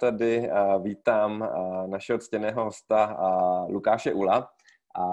[0.00, 0.50] tady
[0.82, 1.48] vítám
[1.86, 3.16] našeho ctěného hosta
[3.68, 4.50] Lukáše Ula.
[4.94, 5.04] A...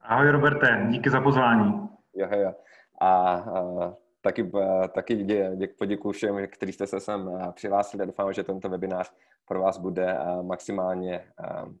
[0.00, 1.88] Ahoj Roberte, díky za pozvání.
[2.14, 2.54] Jo, jo.
[3.00, 4.50] A, a taky,
[4.94, 9.12] taky dě, dě, poděkuji všem, kteří jste se sem přihlásili a doufám, že tento webinář
[9.44, 11.24] pro vás bude maximálně,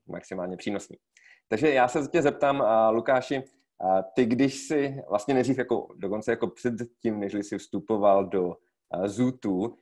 [0.06, 0.96] maximálně přínosný.
[1.48, 3.42] Takže já se tě zeptám, Lukáši,
[4.14, 8.56] ty když jsi vlastně nejdřív jako, dokonce jako před tím, než jsi vstupoval do
[9.04, 9.78] Zootu,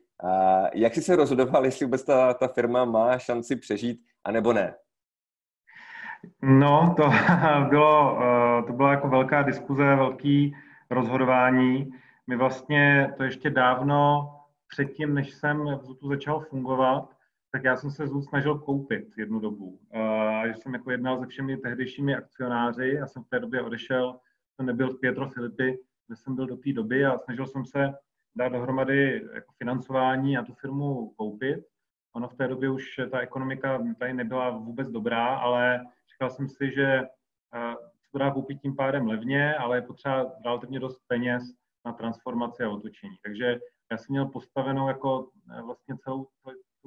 [0.74, 4.74] jak jsi se rozhodoval, jestli vůbec ta, ta firma má šanci přežít, anebo ne?
[6.42, 7.10] No, to
[7.68, 10.56] bylo, eh, to byla jako velká diskuze, velký
[10.90, 11.92] rozhodování.
[12.26, 14.28] My vlastně to ještě dávno
[14.68, 17.16] předtím, než jsem v Zutu začal fungovat,
[17.52, 19.78] tak já jsem se Zut snažil koupit jednu dobu.
[19.92, 24.18] A že jsem jako jednal se všemi tehdejšími akcionáři, já jsem v té době odešel,
[24.54, 27.92] jsem nebyl v Pietro Filipi, kde jsem byl do té doby a snažil jsem se
[28.36, 31.64] dát dohromady jako financování a tu firmu koupit.
[32.14, 36.72] Ono v té době už ta ekonomika tady nebyla vůbec dobrá, ale říkal jsem si,
[36.74, 37.00] že
[37.54, 41.42] eh, se to dá koupit tím pádem levně, ale je potřeba relativně dost peněz
[41.84, 43.16] na transformaci a otočení.
[43.22, 43.58] Takže
[43.90, 46.28] já jsem měl postavenou jako eh, vlastně celou,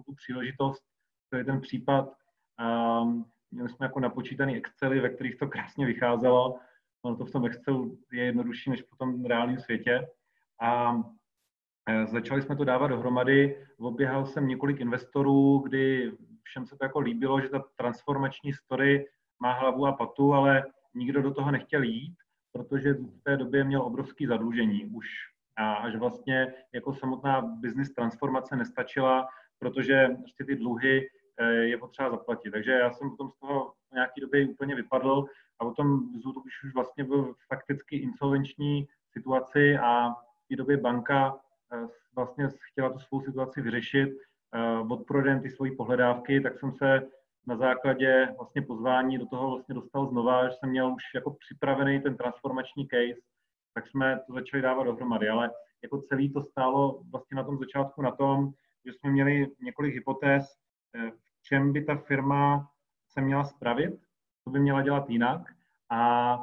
[0.05, 0.83] tu příležitost,
[1.29, 2.13] to je ten případ,
[3.01, 6.59] um, měli jsme jako napočítaný Excely, ve kterých to krásně vycházelo.
[7.01, 10.07] Ono to v tom Excelu je jednodušší než v tom reálném světě.
[10.61, 10.95] A
[12.05, 16.11] začali jsme to dávat dohromady, oběhal jsem několik investorů, kdy
[16.43, 19.07] všem se to jako líbilo, že ta transformační story
[19.39, 20.63] má hlavu a patu, ale
[20.93, 22.15] nikdo do toho nechtěl jít,
[22.51, 25.07] protože v té době měl obrovský zadlužení už
[25.57, 29.27] a že vlastně jako samotná business transformace nestačila,
[29.59, 31.07] protože prostě ty dluhy
[31.39, 32.51] eh, je potřeba zaplatit.
[32.51, 35.25] Takže já jsem potom z toho v nějaký době úplně vypadl
[35.59, 41.44] a potom už, vlastně byl fakticky insolvenční situaci a v té době banka Eh,
[42.15, 44.09] vlastně chtěla tu svou situaci vyřešit,
[44.55, 47.07] eh, odprodejem ty svoji pohledávky, tak jsem se
[47.47, 52.01] na základě vlastně pozvání do toho vlastně dostal znova, že jsem měl už jako připravený
[52.01, 53.21] ten transformační case,
[53.73, 55.51] tak jsme to začali dávat dohromady, ale
[55.83, 58.51] jako celý to stálo vlastně na tom začátku na tom,
[58.85, 60.45] že jsme měli několik hypotéz,
[60.95, 62.71] eh, v čem by ta firma
[63.09, 63.93] se měla spravit,
[64.43, 65.41] co by měla dělat jinak
[65.91, 66.37] a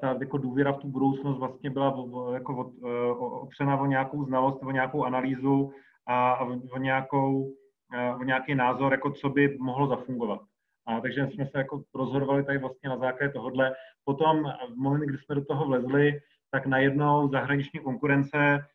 [0.00, 1.96] ta jako důvěra v tu budoucnost vlastně byla
[2.34, 5.72] jako e, opřena o nějakou znalost, o nějakou analýzu
[6.06, 6.40] a
[6.72, 7.52] o, nějakou,
[7.92, 10.40] e, o nějaký názor, jako co by mohlo zafungovat.
[10.86, 13.74] A takže jsme se jako rozhodovali tady vlastně na základě tohohle.
[14.04, 16.20] Potom v momentu, kdy jsme do toho vlezli,
[16.50, 18.66] tak najednou zahraniční konkurence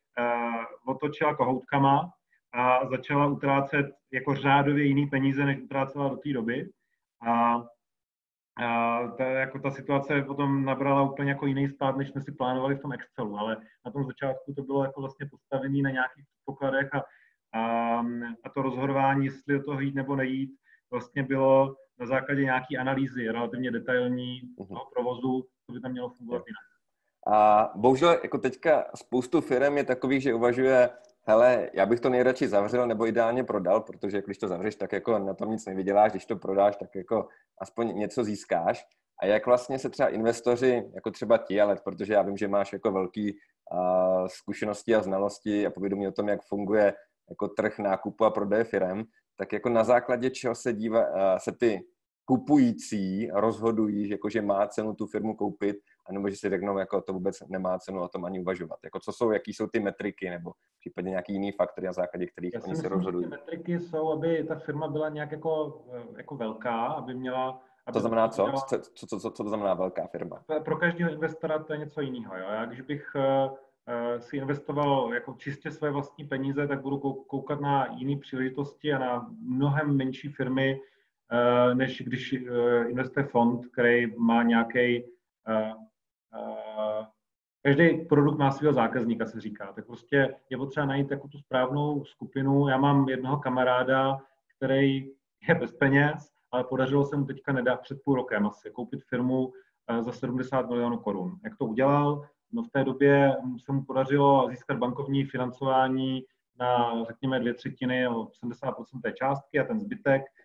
[0.86, 2.12] otočila kohoutkama
[2.54, 6.70] a začala utrácet jako řádově jiný peníze, než utrácela do té doby.
[7.28, 7.64] A
[8.60, 12.76] a ta, jako ta situace potom nabrala úplně jako jiný spát, než jsme si plánovali
[12.76, 16.90] v tom Excelu, ale na tom začátku to bylo jako vlastně postavené na nějakých pokladech
[16.94, 17.04] a,
[17.60, 18.00] a,
[18.44, 20.50] a to rozhodování, jestli do toho jít nebo nejít,
[20.92, 24.68] vlastně bylo na základě nějaké analýzy relativně detailní uh-huh.
[24.68, 26.70] toho provozu, co by tam mělo fungovat jinak.
[27.28, 30.90] A bohužel jako teďka spoustu firm je takových, že uvažuje
[31.28, 35.20] hele, já bych to nejradši zavřel nebo ideálně prodal, protože když to zavřeš, tak jako
[35.20, 37.28] na tom nic nevyděláš, když to prodáš, tak jako
[37.62, 38.86] aspoň něco získáš.
[39.22, 42.74] A jak vlastně se třeba investoři, jako třeba ti, ale protože já vím, že máš
[42.74, 46.94] jako velký uh, zkušenosti a znalosti a povědomí o tom, jak funguje
[47.30, 49.04] jako trh nákupu a prodeje firem,
[49.38, 51.82] tak jako na základě čeho se dívá, uh, se ty
[52.30, 57.02] kupující rozhodují, že, jako, že má cenu tu firmu koupit, anebo že si řeknou, jako
[57.02, 58.80] to vůbec nemá cenu o tom ani uvažovat.
[58.84, 62.54] Jako co jsou, jaký jsou ty metriky, nebo případně nějaký jiný faktory, na základě kterých
[62.54, 63.26] Já oni se rozhodují.
[63.26, 65.82] Ty metriky jsou, aby ta firma byla nějak jako,
[66.18, 68.44] jako velká, aby měla aby to znamená co?
[68.44, 68.62] Měla...
[68.62, 69.20] Co, co, co?
[69.20, 70.44] Co to znamená velká firma?
[70.64, 72.38] Pro každého investora to je něco jiného.
[72.38, 72.46] Jo?
[72.50, 73.58] Já když bych uh,
[74.20, 79.30] si investoval jako čistě své vlastní peníze, tak budu koukat na jiné příležitosti a na
[79.42, 80.80] mnohem menší firmy,
[81.74, 85.04] než když uh, investuje fond, který má nějaký
[87.64, 89.74] každý produkt má svého zákazníka, se říká.
[89.74, 92.68] Tak prostě je potřeba najít jako tu správnou skupinu.
[92.68, 94.18] Já mám jednoho kamaráda,
[94.58, 95.12] který
[95.48, 99.54] je bez peněz, ale podařilo se mu teďka nedá před půl rokem asi koupit firmu
[99.88, 101.40] eh, za 70 milionů korun.
[101.44, 102.26] Jak to udělal?
[102.52, 103.36] No v té době
[103.66, 106.24] se mu podařilo získat bankovní financování
[106.60, 110.39] na, řekněme, dvě třetiny, 70% té částky a ten zbytek eh,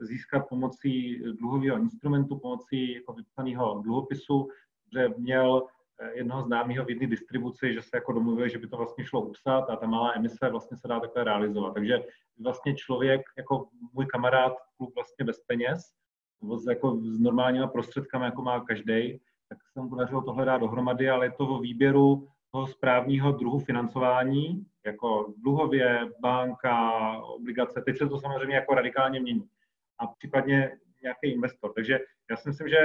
[0.00, 4.48] získat pomocí dluhového instrumentu, pomocí jako vypsaného dluhopisu,
[4.92, 5.66] že měl
[6.00, 9.20] eh, jednoho známého v jedné distribuci, že se jako domluvil, že by to vlastně šlo
[9.20, 11.74] upsat a ta malá emise vlastně se dá takhle realizovat.
[11.74, 11.98] Takže
[12.40, 15.92] vlastně člověk, jako můj kamarád, klub vlastně bez peněz,
[16.68, 21.26] jako s normálníma prostředkami, jako má každý, tak se mu podařilo tohle dát dohromady, ale
[21.26, 27.82] je to o výběru toho správního druhu financování, jako dluhově, banka, obligace.
[27.84, 29.48] Teď se to samozřejmě jako radikálně mění.
[29.98, 31.72] A případně nějaký investor.
[31.72, 32.00] Takže
[32.30, 32.76] já si myslím, že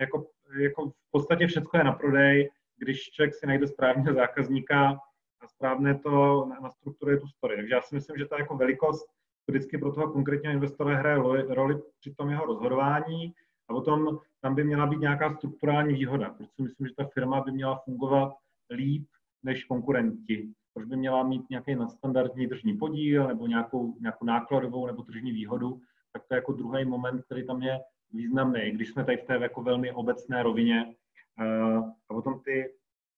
[0.00, 0.26] jako,
[0.60, 4.98] jako v podstatě všechno je na prodej, když člověk si najde správného zákazníka
[5.40, 7.56] a správně to nastrukturuje tu story.
[7.56, 9.06] Takže já si myslím, že ta jako velikost
[9.46, 11.16] vždycky pro toho konkrétního investora hraje
[11.48, 13.34] roli při tom jeho rozhodování
[13.68, 17.40] a potom tam by měla být nějaká strukturální výhoda, protože si myslím, že ta firma
[17.40, 18.32] by měla fungovat
[18.70, 19.06] líp
[19.42, 20.48] než konkurenti.
[20.74, 25.80] Proč by měla mít nějaký nadstandardní tržní podíl nebo nějakou, nějakou nákladovou nebo tržní výhodu,
[26.12, 27.80] tak to je jako druhý moment, který tam je
[28.12, 30.94] významný, když jsme tady v té jako velmi obecné rovině.
[31.40, 31.76] Eh,
[32.08, 32.74] a potom ty,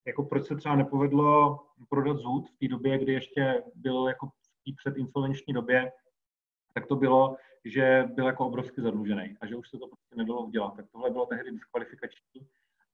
[0.06, 4.30] jako proč se třeba nepovedlo prodat zůd v té době, kdy ještě byl jako v
[4.64, 5.92] té předinsolvenční době,
[6.74, 10.42] tak to bylo, že byl jako obrovsky zadlužený a že už se to prostě nedalo
[10.42, 10.76] udělat.
[10.76, 12.46] Tak tohle bylo tehdy diskvalifikační.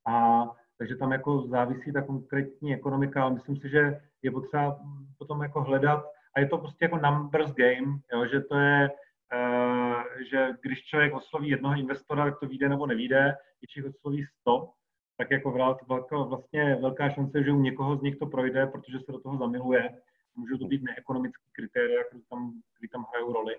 [0.06, 0.44] A
[0.80, 4.80] takže tam jako závisí ta konkrétní ekonomika, ale myslím si, že je potřeba
[5.18, 6.04] potom jako hledat,
[6.36, 8.90] a je to prostě jako numbers game, jo, že to je,
[9.34, 14.26] uh, že když člověk osloví jednoho investora, tak to vyjde nebo nevíde, když jich osloví
[14.40, 14.70] 100,
[15.18, 15.50] tak jako
[15.86, 19.38] velká, vlastně velká šance, že u někoho z nich to projde, protože se do toho
[19.38, 19.90] zamiluje.
[20.36, 23.56] Můžou to být neekonomické kritéria, které tam, které tam hrajou roli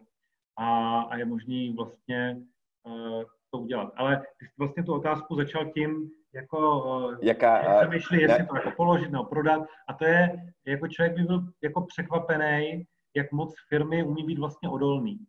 [0.58, 2.38] a, a je možný vlastně
[2.84, 3.94] uh, to udělat.
[3.96, 8.46] Ale ty jsi vlastně tu otázku začal tím, jako Jaká, přemýšlí, jestli ne?
[8.46, 9.64] to jako položit nebo prodat.
[9.88, 10.32] A to je,
[10.68, 12.84] jako člověk by byl jako překvapený,
[13.16, 15.20] jak moc firmy umí být vlastně odolný.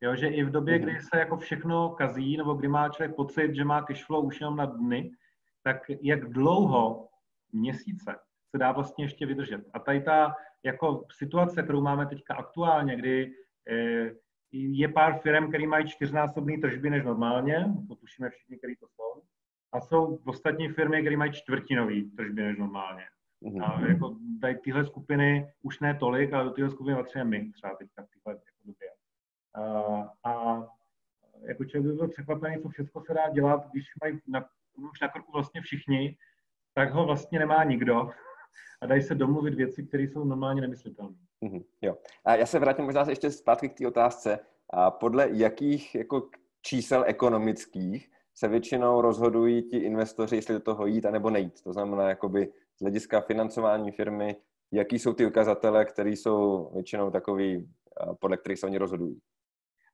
[0.00, 0.82] Jo, že i v době, mm-hmm.
[0.82, 4.56] kdy se jako všechno kazí, nebo kdy má člověk pocit, že má cashflow už jenom
[4.56, 5.10] na dny,
[5.62, 7.08] tak jak dlouho,
[7.52, 8.14] měsíce,
[8.50, 9.60] se dá vlastně ještě vydržet.
[9.74, 10.34] A tady ta
[10.64, 13.32] jako situace, kterou máme teďka aktuálně, kdy
[13.70, 14.10] eh,
[14.52, 19.22] je pár firm, které mají čtyřnásobné tržby než normálně, to tušíme všichni, který to jsou,
[19.72, 23.04] a jsou ostatní firmy, které mají čtvrtinový tržby než normálně.
[23.42, 23.64] Mm-hmm.
[23.64, 27.74] A jako tady tyhle skupiny už ne tolik, ale do tyhle skupiny patříme my třeba
[27.74, 28.88] teďka v téhle jako době.
[29.54, 30.62] A, a
[31.40, 34.44] jako člověk by byl překvapený, co všechno se dá dělat, když mají na,
[34.90, 36.16] už na krku vlastně všichni,
[36.74, 38.10] tak ho vlastně nemá nikdo
[38.80, 41.16] a dají se domluvit věci, které jsou normálně nemyslitelné.
[41.42, 41.96] Mm-hmm, jo.
[42.24, 44.38] A já se vrátím možná ještě zpátky k té otázce.
[44.70, 46.30] A podle jakých jako
[46.62, 51.62] čísel ekonomických se většinou rozhodují ti investoři, jestli do toho jít, anebo nejít.
[51.62, 54.36] To znamená, jakoby z hlediska financování firmy,
[54.72, 57.68] jaký jsou ty ukazatele, které jsou většinou takový,
[58.20, 59.20] podle kterých se oni rozhodují.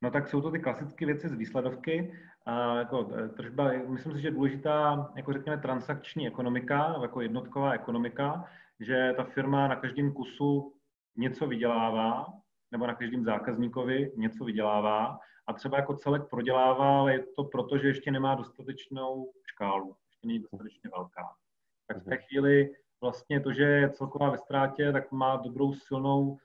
[0.01, 2.13] No tak jsou to ty klasické věci z výsledovky.
[2.45, 7.73] A jako e, tržba, myslím si, že je důležitá, jako řekněme, transakční ekonomika, jako jednotková
[7.73, 8.45] ekonomika,
[8.79, 10.73] že ta firma na každém kusu
[11.17, 12.25] něco vydělává,
[12.71, 17.77] nebo na každém zákazníkovi něco vydělává a třeba jako celek prodělává, ale je to proto,
[17.77, 21.35] že ještě nemá dostatečnou škálu, ještě není dostatečně velká.
[21.87, 22.23] Tak v té mhm.
[22.27, 22.69] chvíli
[23.01, 26.37] vlastně to, že je celková ve ztrátě, tak má dobrou silnou uh,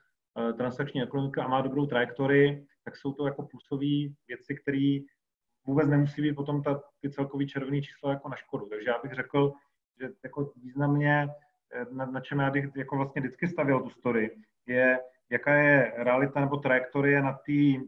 [0.57, 4.99] transakční ekonomiku a má dobrou trajektorii, tak jsou to jako plusové věci, které
[5.65, 8.65] vůbec nemusí být potom ta, ty celkový červený čísla jako na škodu.
[8.65, 9.53] Takže já bych řekl,
[9.99, 11.29] že jako významně,
[11.73, 14.37] eh, na, na čem já bych jako vlastně vždycky stavil tu story,
[14.67, 14.99] je,
[15.29, 17.85] jaká je realita nebo trajektorie na té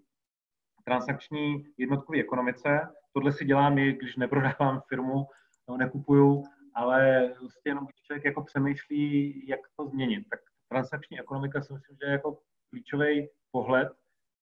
[0.88, 2.90] transakční jednotkové ekonomice.
[3.14, 5.28] Tohle si dělám i, když neprodávám firmu,
[5.68, 6.44] nebo nekupuju,
[6.76, 10.26] ale vlastně jenom když člověk jako přemýšlí, jak to změnit.
[10.30, 10.40] Tak
[10.70, 12.38] transakční ekonomika si myslím, že je jako
[12.70, 13.92] klíčový pohled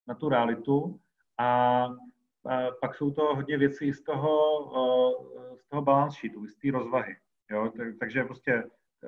[0.07, 0.99] na tu realitu
[1.37, 4.37] a, a pak jsou to hodně věcí z toho,
[5.57, 7.15] z toho balance sheetu, z té rozvahy.
[7.51, 7.71] Jo?
[7.99, 8.63] Takže prostě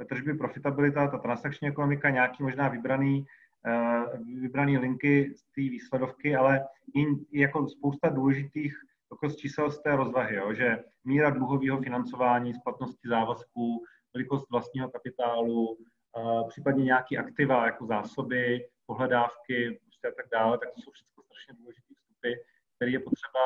[0.09, 3.25] tržby, profitabilita, ta transakční ekonomika, nějaký možná vybraný,
[3.65, 7.05] uh, vybraný linky z té výsledovky, ale i
[7.41, 8.73] jako spousta důležitých
[9.11, 13.83] jako z čísel z té rozvahy, jo, že míra dluhového financování, splatnosti závazků,
[14.13, 20.69] velikost vlastního kapitálu, uh, případně nějaký aktiva jako zásoby, pohledávky prostě a tak dále, tak
[20.69, 22.33] to jsou všechno strašně důležité vstupy,
[22.75, 23.43] které je potřeba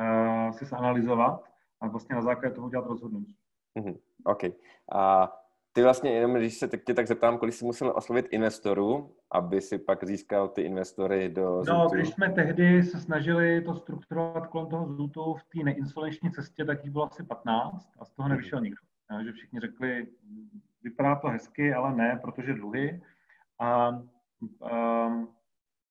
[0.00, 1.44] uh, si zanalizovat
[1.80, 3.36] a vlastně na základě toho udělat rozhodnutí.
[3.78, 3.98] Mm-hmm.
[4.24, 4.42] OK.
[4.92, 5.32] A
[5.76, 9.78] ty vlastně, jenom když se tě tak zeptám, kolik jsi musel oslovit investorů, aby si
[9.78, 11.94] pak získal ty investory do No, Zutu?
[11.94, 16.84] když jsme tehdy se snažili to strukturovat kolem toho Zutu v té neinsolvenční cestě, tak
[16.84, 18.76] jich bylo asi 15 a z toho nevyšel nikdo.
[19.24, 20.06] že všichni řekli,
[20.82, 23.02] vypadá to hezky, ale ne, protože dluhy.
[23.58, 23.88] A,
[25.08, 25.28] um,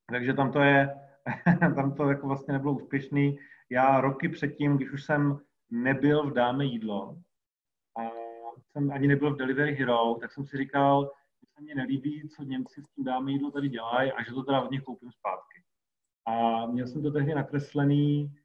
[0.09, 0.95] takže tam to je,
[1.75, 3.37] tam to jako vlastně nebylo úspěšný.
[3.69, 5.39] Já roky předtím, když už jsem
[5.71, 7.17] nebyl v Dáme jídlo,
[8.71, 12.43] jsem ani nebyl v Delivery Hero, tak jsem si říkal, že se mně nelíbí, co
[12.43, 15.63] Němci s tím dáme jídlo tady dělají a že to teda od nich koupím zpátky.
[16.25, 18.35] A měl jsem to tehdy nakreslený,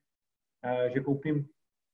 [0.64, 1.49] eh, že koupím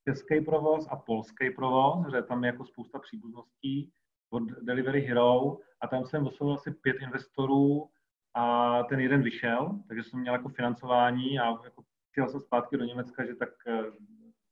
[0.08, 3.92] český provoz a polský provoz, že tam je jako spousta příbuzností
[4.30, 7.90] od Delivery Hero a tam jsem oslovil asi pět investorů
[8.34, 12.84] a ten jeden vyšel, takže jsem měl jako financování a jako přijel jsem zpátky do
[12.84, 13.82] Německa, že tak eh,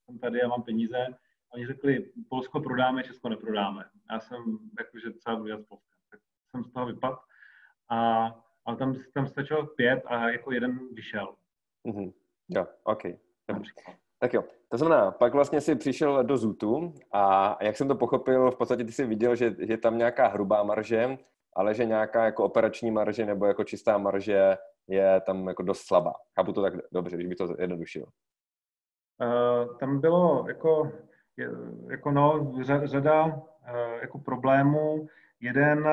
[0.04, 1.06] jsem tady a mám peníze.
[1.54, 3.84] Oni řekli, Polsko prodáme, Česko neprodáme.
[4.10, 5.96] Já jsem jakože třeba budu dělat Polska.
[6.10, 6.20] Tak
[6.50, 7.16] jsem z toho vypadl.
[7.88, 8.26] A,
[8.64, 11.34] ale tam, tam stačilo pět a jako jeden vyšel.
[11.88, 12.12] Mm-hmm.
[12.48, 13.02] Jo, OK.
[13.48, 13.70] Dobře.
[14.18, 18.50] Tak jo, to znamená, pak vlastně si přišel do Zutu a jak jsem to pochopil,
[18.50, 21.18] v podstatě ty jsi viděl, že je tam nějaká hrubá marže,
[21.52, 24.56] ale že nějaká jako operační marže nebo jako čistá marže
[24.88, 26.12] je tam jako dost slabá.
[26.34, 28.06] Chápu to tak dobře, když by to jednodušil.
[29.22, 30.92] Uh, tam bylo jako,
[31.90, 32.52] jako no,
[32.84, 33.32] řada uh,
[34.00, 35.08] jako problémů.
[35.40, 35.88] Jeden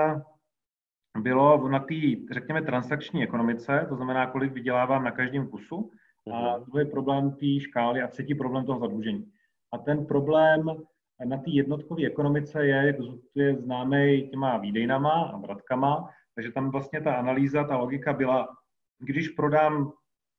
[1.17, 1.95] bylo na té,
[2.31, 5.91] řekněme, transakční ekonomice, to znamená, kolik vydělávám na každém kusu,
[6.33, 6.65] a mhm.
[6.65, 9.31] druhý problém té škály a třetí problém toho zadlužení.
[9.73, 10.65] A ten problém
[11.25, 12.95] na té jednotkové ekonomice je, jak
[13.35, 18.47] je známý těma výdejnama a vratkama, takže tam vlastně ta analýza, ta logika byla,
[18.99, 19.91] když prodám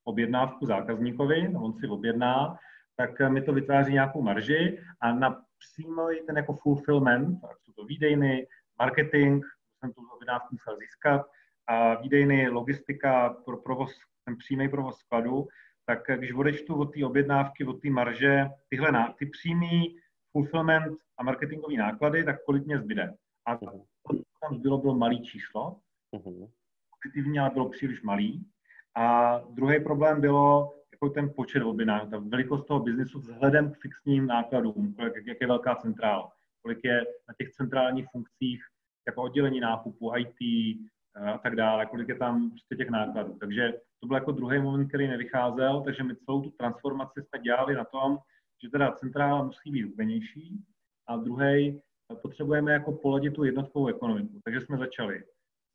[0.05, 2.59] objednávku zákazníkovi, on si objedná,
[2.97, 7.85] tak mi to vytváří nějakou marži a na přímo ten jako fulfillment, tak jsou to
[7.85, 8.47] výdejny,
[8.79, 9.45] marketing,
[9.79, 11.27] jsem tu objednávku musel získat,
[11.67, 13.93] a výdejny, logistika, pro provoz,
[14.25, 15.49] ten přímý provoz skladu,
[15.87, 19.97] tak když odečtu od té objednávky, od té marže, tyhle ná, ty přímý
[20.33, 23.15] fulfillment a marketingové náklady, tak kolik mě zbyde.
[23.47, 23.85] A uh-huh.
[24.41, 25.77] tam zbylo bylo malý číslo,
[26.17, 26.51] uh-huh.
[26.91, 28.47] pozitivně, ale bylo příliš malý.
[28.95, 34.27] A druhý problém bylo jako ten počet objednávek, ta velikost toho biznesu vzhledem k fixním
[34.27, 36.33] nákladům, kolik, jak je velká centrála,
[36.63, 38.65] kolik je na těch centrálních funkcích
[39.07, 40.37] jako oddělení nákupu, IT
[41.17, 43.37] eh, a tak dále, kolik je tam prostě těch nákladů.
[43.41, 47.75] Takže to byl jako druhý moment, který nevycházel, takže my celou tu transformaci jsme dělali
[47.75, 48.19] na tom,
[48.63, 50.65] že teda centrála musí být hubenější
[51.07, 51.81] a druhý
[52.23, 54.41] potřebujeme jako poladit tu jednotkovou ekonomiku.
[54.45, 55.25] Takže jsme začali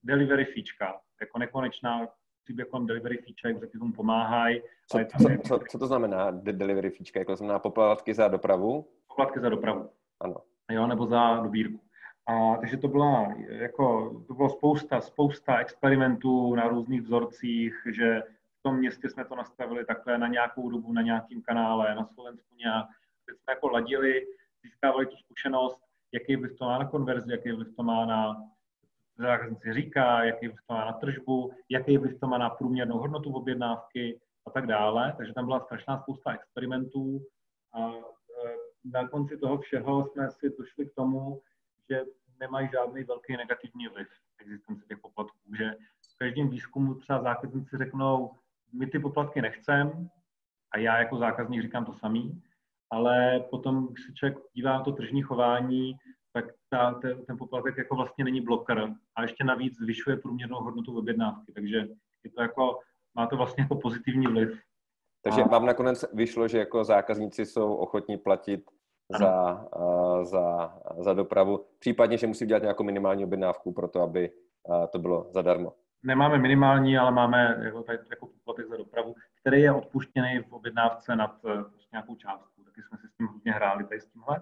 [0.03, 2.07] delivery fíčka, jako nekonečná
[2.47, 4.61] příběh kolem delivery fíčka, jak tomu pomáhají.
[4.87, 7.19] Co, co, co, co, to znamená delivery fíčka?
[7.19, 8.87] Jako znamená poplatky za dopravu?
[9.07, 9.89] Poplatky za dopravu.
[10.19, 10.35] Ano.
[10.71, 11.79] Jo, nebo za dobírku.
[12.25, 18.23] A, takže to byla jako, to bylo spousta, spousta experimentů na různých vzorcích, že
[18.59, 22.55] v tom městě jsme to nastavili takhle na nějakou dobu, na nějakém kanále, na Slovensku
[22.55, 22.85] nějak.
[23.25, 24.25] Teď jsme jako ladili,
[24.63, 25.79] získávali tu zkušenost,
[26.13, 28.35] jaký vliv to má na konverzi, jaký vliv to má na
[29.23, 33.33] zákazníci říká, jaký vliv to má na tržbu, jaký vliv to má na průměrnou hodnotu
[33.33, 35.13] objednávky a tak dále.
[35.17, 37.25] Takže tam byla strašná spousta experimentů
[37.73, 37.93] a e,
[38.85, 41.41] na konci toho všeho jsme si došli k tomu,
[41.89, 42.01] že
[42.39, 44.07] nemají žádný velký negativní vliv
[44.39, 45.55] existence těch poplatků.
[45.57, 45.71] Že
[46.13, 48.31] v každém výzkumu třeba zákazníci řeknou,
[48.73, 50.09] my ty poplatky nechcem,
[50.71, 52.43] a já jako zákazník říkám to samý,
[52.89, 55.97] ale potom, když se člověk dívá na to tržní chování,
[56.41, 60.97] tak ta, ten, ten poplatek jako vlastně není blokr a ještě navíc zvyšuje průměrnou hodnotu
[60.97, 61.77] objednávky, takže
[62.23, 62.79] je to jako,
[63.15, 64.61] má to vlastně jako pozitivní vliv.
[65.23, 65.47] Takže a...
[65.47, 68.63] vám nakonec vyšlo, že jako zákazníci jsou ochotní platit
[69.19, 74.31] za, uh, za, za dopravu, případně, že musí dělat nějakou minimální objednávku pro to, aby
[74.63, 75.73] uh, to bylo zadarmo.
[76.03, 81.15] Nemáme minimální, ale máme jako, tady, jako poplatek za dopravu, který je odpuštěný v objednávce
[81.15, 81.51] nad uh,
[81.91, 82.63] nějakou částku.
[82.63, 84.41] Taky jsme si s tím hodně hráli tady s tímhle.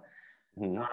[0.58, 0.78] Hmm.
[0.78, 0.86] Um,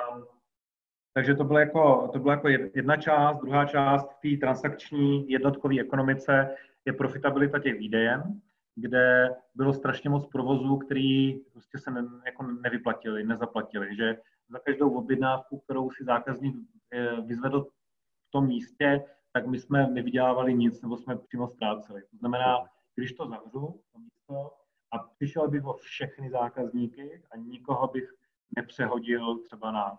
[1.14, 3.40] takže to byla jako, to byla jako jedna část.
[3.40, 8.40] Druhá část v té transakční jednotkové ekonomice je profitabilita těch výdejen
[8.74, 14.90] kde bylo strašně moc provozů, který prostě se ne, jako nevyplatili, nezaplatili, že za každou
[14.90, 16.56] objednávku, kterou si zákazník
[16.90, 17.64] eh, vyzvedl
[18.28, 22.02] v tom místě, tak my jsme nevydělávali nic, nebo jsme přímo ztráceli.
[22.02, 22.58] To znamená,
[22.94, 24.50] když to zavřu, to místo,
[24.90, 28.14] a přišel bych o všechny zákazníky a nikoho bych
[28.56, 29.98] nepřehodil třeba na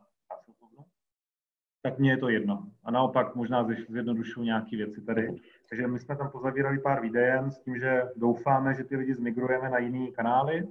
[1.83, 2.67] tak mně je to jedno.
[2.83, 5.35] A naopak možná zjednodušuju nějaké věci tady.
[5.69, 9.69] Takže my jsme tam pozavírali pár videem s tím, že doufáme, že ty lidi zmigrujeme
[9.69, 10.67] na jiný kanály,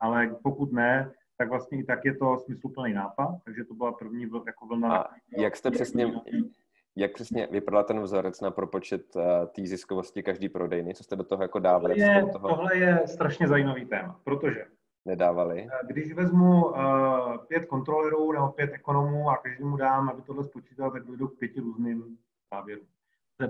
[0.00, 4.22] ale pokud ne, tak vlastně i tak je to smysluplný nápad, takže to byla první
[4.46, 4.96] jako vlna.
[4.96, 6.12] A jak jste přesně,
[6.96, 10.94] jak přesně vypadal ten vzorec na propočet uh, té ziskovosti každý prodejny?
[10.94, 11.94] Co jste do toho jako dávali?
[11.94, 12.48] Tohle je, toho...
[12.48, 14.64] tohle je strašně zajímavý téma, protože
[15.04, 15.68] nedávali.
[15.72, 16.76] Eh, když vezmu uh,
[17.46, 21.60] pět kontrolerů nebo pět ekonomů a každému dám, aby tohle spočítal, tak dojdu k pěti
[21.60, 22.18] různým
[22.52, 22.86] závěrům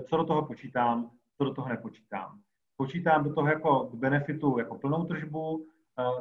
[0.09, 2.39] co do toho počítám, co do toho nepočítám.
[2.77, 5.65] Počítám do toho jako k benefitu jako plnou tržbu,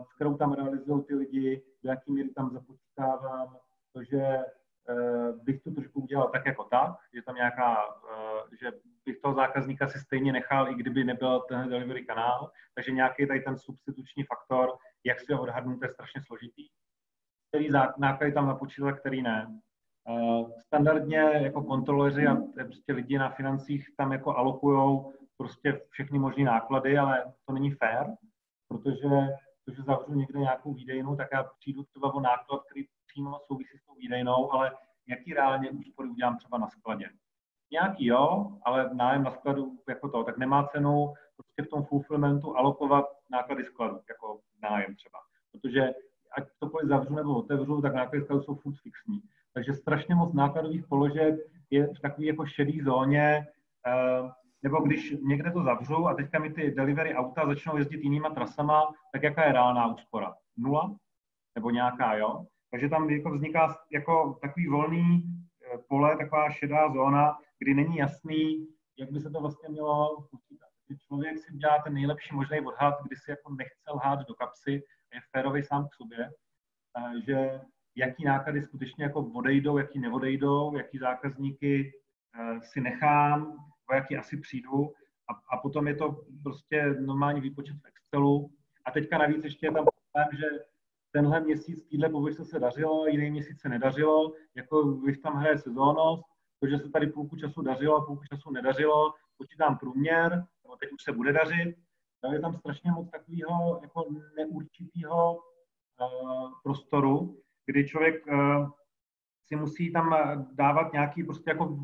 [0.03, 3.57] s kterou tam realizují ty lidi, do jaký míry tam započítávám
[3.93, 7.77] to, že eh, bych tu tržbu udělal tak jako tak, že tam nějaká,
[8.13, 8.73] eh, že
[9.05, 13.41] bych toho zákazníka si stejně nechal, i kdyby nebyl ten delivery kanál, takže nějaký tady
[13.41, 14.71] ten substituční faktor,
[15.07, 16.69] jak si ho odhadnu, to je strašně složitý.
[17.49, 17.69] Který
[17.99, 19.61] náklady tam napočítat, který ne.
[20.59, 26.99] Standardně jako kontroleři a prostě lidi na financích tam jako alokujou prostě všechny možné náklady,
[26.99, 28.07] ale to není fair,
[28.69, 29.09] protože
[29.65, 33.85] protože zavřu někde nějakou výdejnu, tak já přijdu třeba o náklad, který přímo souvisí s
[33.85, 37.09] tou výdejnou, ale jaký reálně úspory udělám třeba na skladě.
[37.73, 41.15] Nějaký jo, ale nájem na skladu jako to, tak nemá cenu
[41.57, 45.19] prostě v tom fulfillmentu alokovat náklady skladu, jako nájem třeba.
[45.53, 45.95] Protože
[46.37, 49.23] ať cokoliv zavřu nebo otevřu, tak náklady skladu jsou furt fixní.
[49.55, 51.35] Takže strašně moc nákladových položek
[51.71, 53.47] je v takové jako šedé zóně,
[53.87, 54.31] eh,
[54.63, 58.83] nebo když někde to zavřu a teďka mi ty delivery auta začnou jezdit jinýma trasama,
[59.13, 60.35] tak jaká je reálná úspora?
[60.57, 60.97] Nula?
[61.55, 62.47] Nebo nějaká, jo?
[62.71, 65.23] Takže tam jako vzniká jako takový volný
[65.75, 68.67] eh, pole, taková šedá zóna, kdy není jasný,
[68.99, 70.72] jak by se to vlastně mělo počítat.
[70.93, 74.73] Kdy člověk si dělá ten nejlepší možný odhad, kdy si jako nechce lhát do kapsy,
[75.15, 76.31] je férový sám k sobě,
[77.27, 77.61] že
[77.97, 81.93] jaký náklady skutečně jako odejdou, jaký neodejdou, jaký zákazníky
[82.41, 83.57] eh, si nechám,
[83.91, 84.93] o jaký asi přijdu
[85.31, 88.51] a, a potom je to prostě normální výpočet v Excelu.
[88.85, 90.47] A teďka navíc ještě je tam problém, že
[91.13, 96.25] tenhle měsíc týdle pověště se dařilo, jiný měsíc se nedařilo, jako když tam hraje sezónnost,
[96.61, 101.03] protože se tady půlku času dařilo a půlku času nedařilo, počítám průměr, nebo teď už
[101.03, 101.77] se bude dařit,
[102.33, 104.07] je tam strašně moc takového jako
[104.37, 108.71] neurčitého uh, prostoru, kdy člověk uh,
[109.47, 110.15] si musí tam
[110.53, 111.79] dávat nějaký prostě jako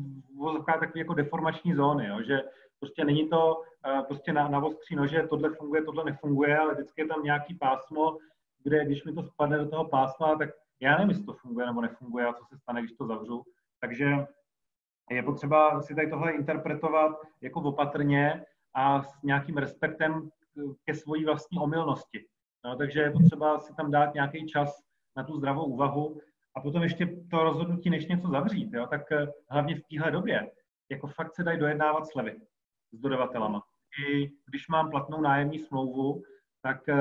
[0.65, 2.43] takový jako deformační zóny, jo, že
[2.79, 7.01] prostě není to uh, prostě na, na ostří nože, tohle funguje, tohle nefunguje, ale vždycky
[7.01, 8.17] je tam nějaký pásmo,
[8.63, 10.49] kde když mi to spadne do toho pásma, tak
[10.79, 13.43] já nevím, jestli to funguje nebo nefunguje a co se stane, když to zavřu.
[13.81, 14.05] Takže
[15.09, 20.29] je potřeba si tady tohle interpretovat jako opatrně a s nějakým respektem
[20.85, 22.25] ke svojí vlastní omylnosti.
[22.65, 24.81] No, takže je potřeba si tam dát nějaký čas
[25.17, 26.21] na tu zdravou úvahu
[26.55, 30.51] a potom ještě to rozhodnutí, než něco zavřít, jo, tak eh, hlavně v téhle době,
[30.89, 32.35] jako fakt se dají dojednávat slevy
[32.91, 33.63] s dodavatelama.
[34.07, 36.23] I když mám platnou nájemní smlouvu,
[36.61, 36.93] tak eh,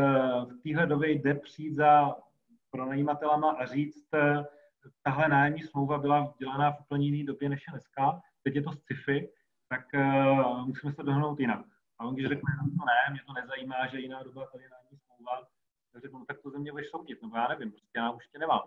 [0.45, 2.17] v téhle době jde přijít za
[2.71, 4.45] pronajímatelama a říct, eh,
[5.03, 8.73] tahle nájemní smlouva byla dělaná v úplně jiné době než je dneska, teď je to
[8.73, 9.29] sci-fi,
[9.69, 11.65] tak uh, musíme se dohnout jinak.
[11.99, 14.71] A on když řekne, no to ne, mě to nezajímá, že jiná doba tady je
[14.71, 15.49] nájemní smlouva,
[15.93, 18.27] tak řeknu, no, tak to ze mě budeš soudit, nebo já nevím, prostě já už
[18.29, 18.63] tě nemám.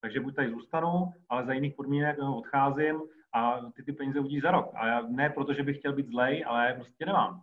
[0.00, 3.02] Takže buď tady zůstanu, ale za jiných podmínek no, odcházím
[3.34, 4.70] a ty ty peníze uvidíš za rok.
[4.74, 7.42] A já ne proto, že bych chtěl být zlej, ale prostě nemám.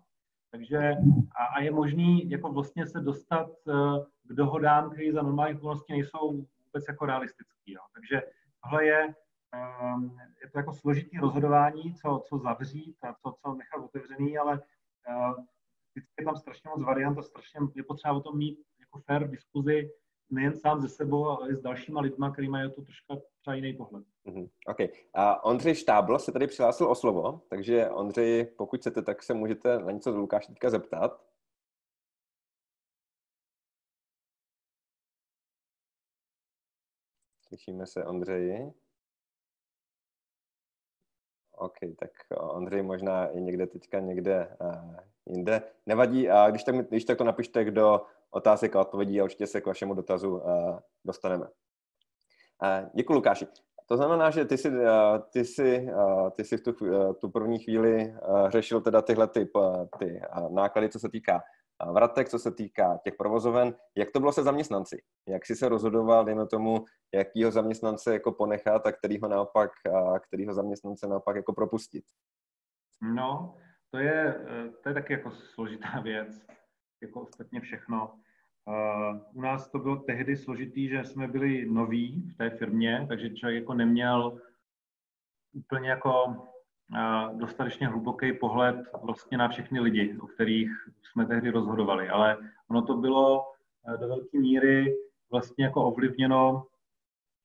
[0.52, 0.96] Takže
[1.36, 5.94] a, a je možný jako vlastně se dostat uh, k dohodám, které za normální okolnosti
[5.94, 7.74] nejsou vůbec jako realistický.
[7.74, 7.82] Jo.
[7.94, 8.22] Takže
[8.64, 9.16] tohle je,
[9.94, 14.54] um, je to jako složitý rozhodování, co, co zavřít a co, co nechat otevřený, ale
[14.54, 15.34] uh,
[15.96, 19.30] vždycky je tam strašně moc variant a strašně je potřeba o tom mít jako fair
[19.30, 19.92] diskuzi,
[20.30, 23.74] nejen sám ze sebou, ale i s dalšíma lidma, který mají to trošku třeba jiný
[23.74, 24.06] pohled.
[24.26, 24.50] Mm-hmm.
[24.68, 24.80] OK.
[25.14, 29.80] A Ondřej Štábl se tady přihlásil o slovo, takže Ondřej, pokud chcete, tak se můžete
[29.80, 31.22] na něco z Lukáše teďka zeptat.
[37.56, 38.74] Slyšíme se, Ondřeji.
[41.52, 45.62] OK, tak Ondřej možná je někde teďka někde uh, jinde.
[45.86, 49.62] Nevadí, a když tak, když tak to napište, kdo otázek a odpovědí a určitě se
[49.62, 51.46] k vašemu dotazu uh, dostaneme.
[51.46, 53.48] Uh, děkuji, Lukáši.
[53.86, 54.78] To znamená, že ty jsi, uh,
[55.34, 59.28] ty jsi, uh, ty jsi v tu, uh, tu první chvíli uh, řešil teda tyhle
[59.28, 59.48] ty,
[60.00, 61.44] ty uh, náklady, co se týká
[61.92, 63.76] vratek, co se týká těch provozoven.
[63.98, 65.02] Jak to bylo se zaměstnanci?
[65.28, 69.72] Jak jsi se rozhodoval, dejme tomu, jakýho zaměstnance jako ponechat a kterýho naopak,
[70.16, 72.04] a kterýho zaměstnance naopak jako propustit?
[73.02, 73.56] No,
[73.92, 76.46] to je, eh, to je taky jako složitá věc,
[77.02, 78.20] jako ostatně všechno.
[78.68, 83.30] Uh, u nás to bylo tehdy složitý, že jsme byli noví v té firmě, takže
[83.30, 84.42] člověk jako neměl
[85.54, 86.12] úplně jako
[87.34, 90.72] dostatečně hluboký pohled vlastně na všechny lidi, o kterých
[91.04, 92.10] jsme tehdy rozhodovali.
[92.10, 92.38] Ale
[92.70, 93.46] ono to bylo
[93.94, 94.96] eh, do velké míry
[95.32, 96.66] vlastně jako ovlivněno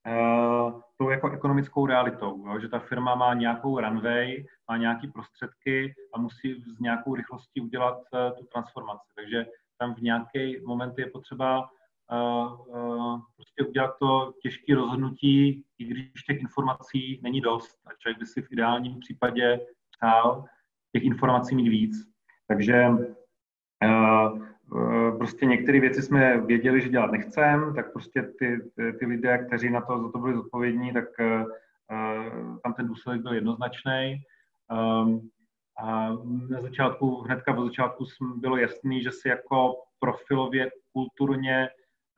[0.06, 2.60] uh, tou jako ekonomickou realitou, jo?
[2.60, 7.98] že ta firma má nějakou runway, má nějaké prostředky a musí s nějakou rychlostí udělat
[7.98, 9.08] uh, tu transformaci.
[9.14, 9.46] Takže
[9.78, 11.70] tam v nějaký moment je potřeba
[13.36, 17.78] prostě udělat to těžké rozhodnutí, i když těch informací není dost.
[17.86, 19.60] A člověk by si v ideálním případě
[19.98, 20.44] přál
[20.92, 21.96] těch informací mít víc.
[22.48, 22.86] Takže
[25.18, 29.70] prostě některé věci jsme věděli, že dělat nechcem, tak prostě ty, ty, ty lidé, kteří
[29.70, 31.04] na to, za to byli zodpovědní, tak
[32.64, 34.22] tam ten důsledek byl jednoznačný.
[35.82, 36.10] A
[36.50, 38.04] na začátku, hnedka po začátku
[38.36, 41.68] bylo jasný, že si jako profilově, kulturně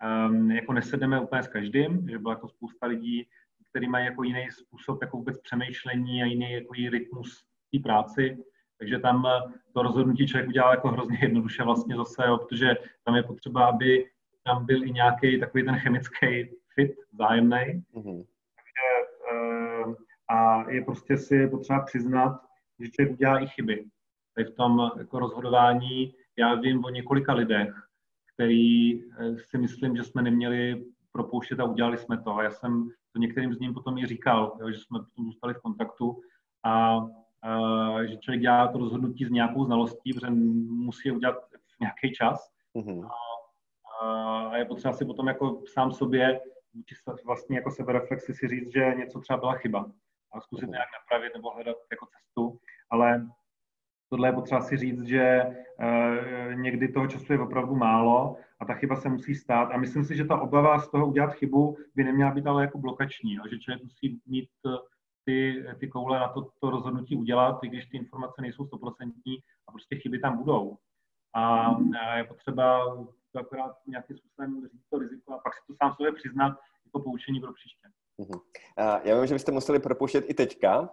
[0.03, 3.29] um, jako nesedeme úplně s každým, že byla jako spousta lidí,
[3.71, 8.45] který mají jako jiný způsob jako vůbec přemýšlení a jiný jako jiný rytmus té práci.
[8.79, 9.27] Takže tam
[9.75, 14.11] to rozhodnutí člověk udělal jako hrozně jednoduše vlastně zase, jo, protože tam je potřeba, aby
[14.45, 17.85] tam byl i nějaký takový ten chemický fit zájemný.
[17.95, 18.27] Mm-hmm.
[18.57, 19.15] Takže,
[20.29, 22.41] a je prostě si potřeba přiznat,
[22.81, 23.85] že člověk udělá i chyby.
[24.35, 27.89] Tady v tom jako rozhodování já vím o několika lidech,
[28.43, 32.37] který eh, si myslím, že jsme neměli propouštět a udělali jsme to.
[32.37, 35.55] A já jsem to některým z ním potom i říkal, jo, že jsme potom zůstali
[35.55, 36.21] v kontaktu
[36.65, 36.97] a,
[37.43, 41.37] a že člověk dělá to rozhodnutí s nějakou znalostí, protože musí je udělat
[41.77, 42.51] v nějaký čas.
[42.77, 43.09] Mm-hmm.
[44.03, 46.41] A, a je potřeba si potom jako sám sobě
[47.25, 49.87] vlastně jako sebereflexi si říct, že něco třeba byla chyba
[50.33, 50.71] a zkusit mm-hmm.
[50.71, 52.59] nějak napravit nebo hledat jako cestu,
[52.91, 53.27] ale
[54.13, 58.75] tohle je potřeba si říct, že uh, někdy toho času je opravdu málo a ta
[58.75, 59.71] chyba se musí stát.
[59.73, 62.79] A myslím si, že ta obava z toho udělat chybu by neměla být ale jako
[62.79, 64.71] blokační, a že člověk musí mít eh,
[65.25, 69.73] ty, ty koule na to, to rozhodnutí udělat, i když ty informace nejsou stoprocentní a
[69.73, 70.77] prostě chyby tam budou.
[71.35, 71.67] A,
[72.07, 72.97] a je potřeba
[73.33, 76.53] to akorát nějakým způsobem říct to riziko a pak si to sám sobě přiznat
[76.87, 77.89] jako poučení pro příště.
[78.21, 78.41] Uh-huh.
[79.05, 80.89] Já vím, že byste museli propouštět i teďka,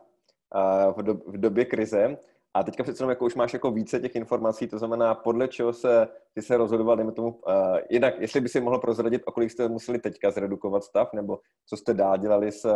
[1.27, 2.17] v době krize.
[2.53, 5.73] A teďka přece jenom jako už máš jako více těch informací, to znamená, podle čeho
[5.73, 9.51] se ty se rozhodoval, dejme tomu, uh, jednak, jestli by si mohl prozradit, o kolik
[9.51, 12.73] jste museli teďka zredukovat stav, nebo co jste dál dělali s,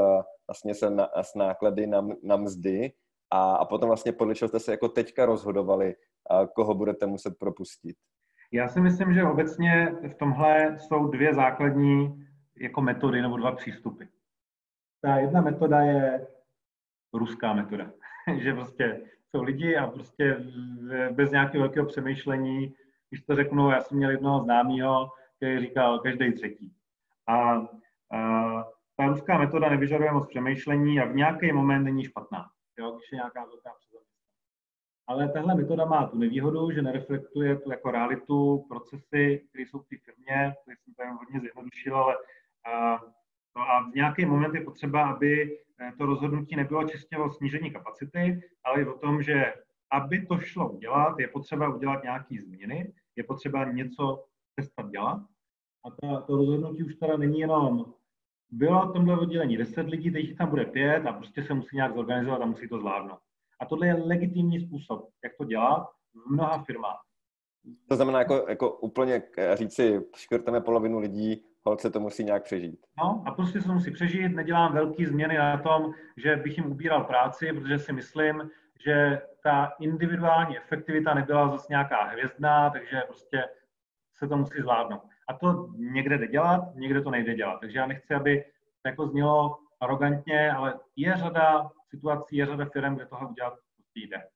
[0.48, 2.92] vlastně se na, s náklady na, na mzdy,
[3.32, 7.40] a, a potom vlastně podle čeho jste se jako teďka rozhodovali, uh, koho budete muset
[7.40, 7.96] propustit.
[8.52, 12.26] Já si myslím, že obecně v tomhle jsou dvě základní
[12.60, 14.04] jako metody nebo dva přístupy.
[15.02, 16.28] Ta jedna metoda je
[17.14, 17.92] ruská metoda,
[18.38, 19.02] že prostě
[19.36, 20.46] jsou lidi a prostě
[21.12, 22.76] bez nějakého velkého přemýšlení,
[23.10, 26.74] když to řeknu, já jsem měl jednoho známého, který říkal každý třetí.
[27.28, 27.54] A,
[28.18, 28.64] a
[28.98, 32.46] ta ruská metoda nevyžaduje moc přemýšlení a v nějaký moment není špatná,
[32.80, 33.72] jo, když je nějaká velká
[35.08, 39.88] ale tahle metoda má tu nevýhodu, že nereflektuje tu jako realitu, procesy, které jsou v
[39.88, 42.16] té firmě, které jsem tady hodně zjednodušil, ale
[42.66, 43.00] a,
[43.58, 47.72] no a v nějaký moment je potřeba, aby eh, to rozhodnutí nebylo čistě o snížení
[47.72, 49.54] kapacity, ale i o tom, že
[49.92, 55.22] aby to šlo udělat, je potřeba udělat nějaké změny, je potřeba něco přestat dělat.
[55.86, 57.94] A to, to rozhodnutí už teda není jenom
[58.54, 61.96] bylo v tomhle oddělení 10 lidí, teď tam bude pět a prostě se musí nějak
[61.96, 63.20] zorganizovat a musí to zvládnout.
[63.60, 67.02] A tohle je legitimní způsob, jak to dělat v mnoha firmách.
[67.90, 69.22] To znamená jako, jako úplně
[69.54, 72.86] říci, škrteme polovinu lidí, holce to musí nějak přežít.
[72.98, 76.72] No a prostě se to musí přežít, nedělám velké změny na tom, že bych jim
[76.72, 78.50] ubíral práci, protože si myslím,
[78.86, 83.44] že ta individuální efektivita nebyla zase nějaká hvězdná, takže prostě
[84.18, 85.02] se to musí zvládnout.
[85.28, 87.60] A to někde jde dělat, někde to nejde dělat.
[87.60, 88.46] Takže já nechci, aby
[88.82, 94.00] to jako znělo arrogantně, ale je řada situací, je řada firm, kde tohle udělat prostě
[94.00, 94.28] jde.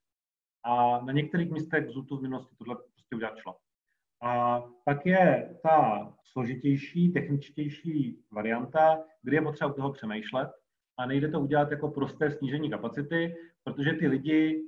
[0.64, 3.56] A na některých místech ZUTu v minulosti tohle prostě udělat šlo.
[4.22, 10.50] A pak je ta složitější, techničtější varianta, kdy je potřeba u toho přemýšlet
[10.98, 14.64] a nejde to udělat jako prosté snížení kapacity, protože ty lidi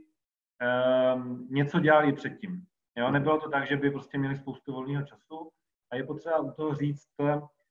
[1.15, 2.67] um, něco dělali předtím.
[2.99, 3.11] Jo?
[3.11, 5.51] Nebylo to tak, že by prostě měli spoustu volného času
[5.93, 7.09] a je potřeba u toho říct,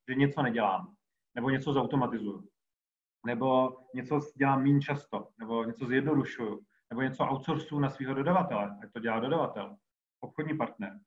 [0.10, 0.96] že něco nedělám
[1.36, 2.50] nebo něco zautomatizuju
[3.26, 8.92] nebo něco dělám méně často, nebo něco zjednodušuju, nebo něco outsourcuju na svého dodavatele, jak
[8.92, 9.76] to dělá dodavatel,
[10.20, 11.00] obchodní partner.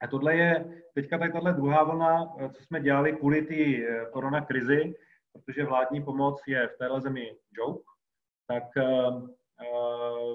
[0.00, 4.06] A tohle je teďka tady tahle druhá vlna, eh, co jsme dělali kvůli té eh,
[4.12, 4.94] korona krizi,
[5.32, 7.84] protože vládní pomoc je v téhle zemi joke,
[8.46, 9.28] tak uh,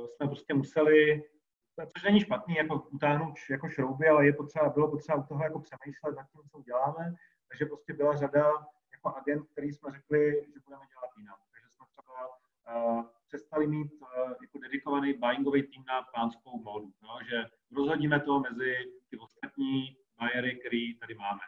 [0.08, 1.24] jsme prostě museli,
[1.94, 5.60] což není špatný, jako utáhnout jako šrouby, ale je potřeba, bylo potřeba u toho jako
[5.60, 7.14] přemýšlet nad tím, co děláme,
[7.48, 8.52] takže prostě byla řada
[8.92, 11.40] jako agent, který jsme řekli, že budeme dělat jinak.
[11.52, 12.28] Takže jsme třeba
[12.76, 14.08] uh, přestali mít uh,
[14.42, 16.92] jako dedikovaný buyingový tým na pánskou módu.
[17.04, 17.44] No, že
[17.76, 18.74] rozhodíme to mezi
[19.10, 21.40] ty ostatní buyery, který tady máme.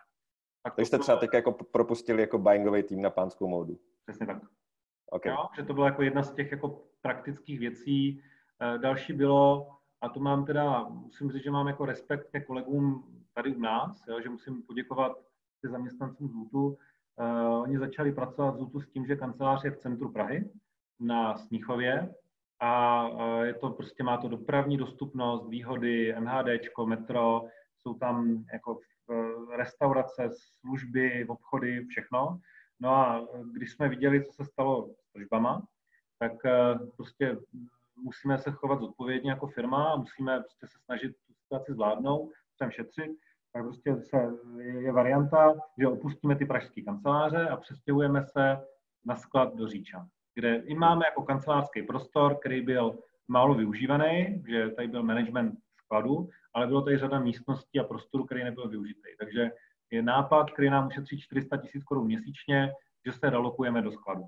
[0.63, 3.80] Tak Takže jste třeba teď jako propustili jako buyingový tým na pánskou módu.
[4.06, 4.38] Přesně tak.
[5.10, 5.32] Okay.
[5.32, 8.21] Jo, že to byla jako jedna z těch jako praktických věcí.
[8.62, 9.69] Uh, další bylo,
[10.02, 14.08] a to mám teda, musím říct, že mám jako respekt ke kolegům tady u nás,
[14.08, 15.17] jo, že musím poděkovat
[15.63, 16.78] zaměstnancům z Lutu,
[17.19, 20.50] Uh, oni začali pracovat z s tím, že kancelář je v centru Prahy
[20.99, 22.13] na Smíchově
[22.60, 27.41] a uh, je to prostě má to dopravní dostupnost, výhody, MHDčko, metro,
[27.77, 30.29] jsou tam jako uh, restaurace,
[30.60, 32.39] služby, obchody, všechno.
[32.79, 35.67] No a když jsme viděli, co se stalo s tržbama,
[36.19, 36.31] tak
[36.95, 37.38] prostě
[38.03, 43.12] musíme se chovat zodpovědně jako firma musíme prostě se snažit tu situaci zvládnout, sem šetřit
[43.55, 44.17] tak prostě se,
[44.60, 48.58] je varianta, že opustíme ty pražské kanceláře a přestěhujeme se
[49.05, 54.69] na sklad do Říča, kde i máme jako kancelářský prostor, který byl málo využívaný, že
[54.69, 59.10] tady byl management skladu, ale bylo tady řada místností a prostorů, který nebyl využitý.
[59.19, 59.52] Takže
[59.91, 62.74] je nápad, který nám ušetří 400 tisíc korun měsíčně,
[63.06, 64.24] že se relokujeme do skladu.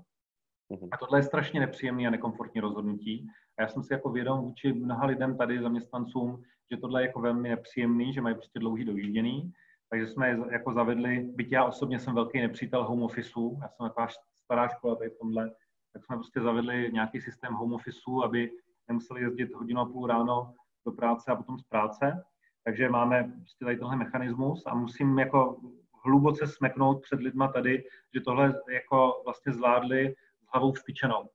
[0.68, 0.88] Mhm.
[0.92, 3.26] A tohle je strašně nepříjemný a nekomfortní rozhodnutí.
[3.58, 7.20] A já jsem si jako vědom vůči mnoha lidem tady, zaměstnancům, že tohle je jako
[7.20, 9.52] velmi nepříjemný, že mají prostě dlouhý dojížděný.
[9.90, 14.08] Takže jsme jako zavedli, byť já osobně jsem velký nepřítel home officeu, já jsem taková
[14.44, 15.50] stará škola tady v tomhle,
[15.92, 18.50] tak jsme prostě zavedli nějaký systém home officeu, aby
[18.88, 20.54] nemuseli jezdit hodinu a půl ráno
[20.86, 22.24] do práce a potom z práce.
[22.64, 25.60] Takže máme prostě tady tenhle mechanismus a musím jako
[26.04, 31.28] hluboce smeknout před lidma tady, že tohle jako vlastně zvládli s hlavou vstyčenou.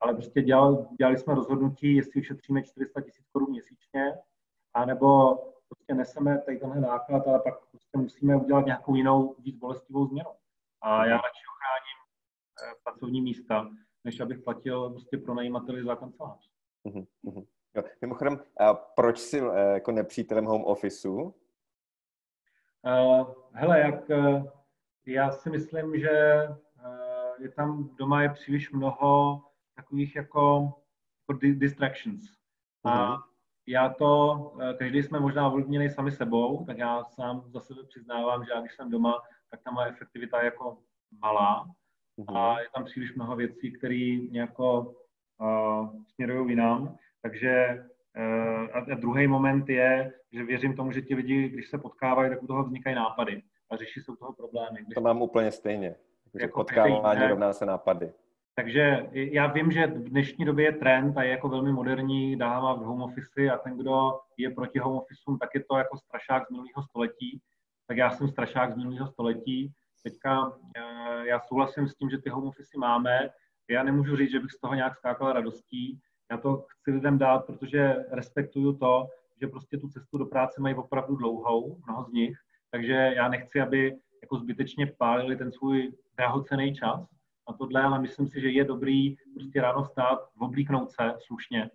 [0.00, 4.14] Ale prostě dělali, dělali jsme rozhodnutí, jestli ušetříme 400 tisíc korun měsíčně,
[4.74, 5.34] anebo
[5.68, 10.30] prostě neseme tady tenhle náklad, ale pak prostě musíme udělat nějakou jinou, víc bolestivou změnu.
[10.80, 12.03] A já radši ochráním
[12.84, 13.70] pracovní místa,
[14.04, 16.50] než abych platil prostě pro najímateli za kancelář.
[16.84, 17.06] Uh-huh.
[17.74, 17.84] Jo.
[18.00, 21.34] Mimochodem, a proč jsi eh, jako nepřítelem home officeu?
[22.82, 24.46] Uh, hele, jak uh,
[25.06, 29.42] já si myslím, že uh, je tam doma je příliš mnoho
[29.76, 30.72] takových jako,
[31.28, 32.24] jako distractions.
[32.24, 32.90] Uh-huh.
[32.90, 33.22] A mhm.
[33.66, 38.52] já to, každý jsme možná ovlivněni sami sebou, tak já sám za sebe přiznávám, že
[38.52, 40.78] já když jsem doma, tak ta moje efektivita je jako
[41.22, 41.66] malá
[42.34, 44.94] a je tam příliš mnoho věcí, které nějako
[45.40, 46.96] uh, směrují jinam.
[47.22, 47.84] Takže
[48.16, 52.42] uh, a druhý moment je, že věřím tomu, že ti lidi, když se potkávají, tak
[52.42, 54.78] u toho vznikají nápady a řeší se u toho problémy.
[54.82, 55.94] Když to mám úplně stejně.
[56.40, 58.12] Jako potkávání každý, rovná se nápady.
[58.56, 62.74] Takže já vím, že v dnešní době je trend a je jako velmi moderní dáma
[62.74, 66.46] v home office a ten, kdo je proti home office, tak je to jako strašák
[66.46, 67.40] z minulého století.
[67.86, 69.72] Tak já jsem strašák z minulého století.
[70.04, 73.30] Teďka eh, já souhlasím s tím, že ty home office máme.
[73.70, 77.46] Já nemůžu říct, že bych z toho nějak skákal radostí, já to chci lidem dát,
[77.46, 79.08] protože respektuju to,
[79.40, 82.38] že prostě tu cestu do práce mají opravdu dlouhou, mnoho z nich,
[82.70, 87.00] takže já nechci, aby jako zbytečně pálili ten svůj drahocený čas
[87.48, 91.70] a tohle, ale myslím si, že je dobrý prostě ráno stát, oblíknout se slušně,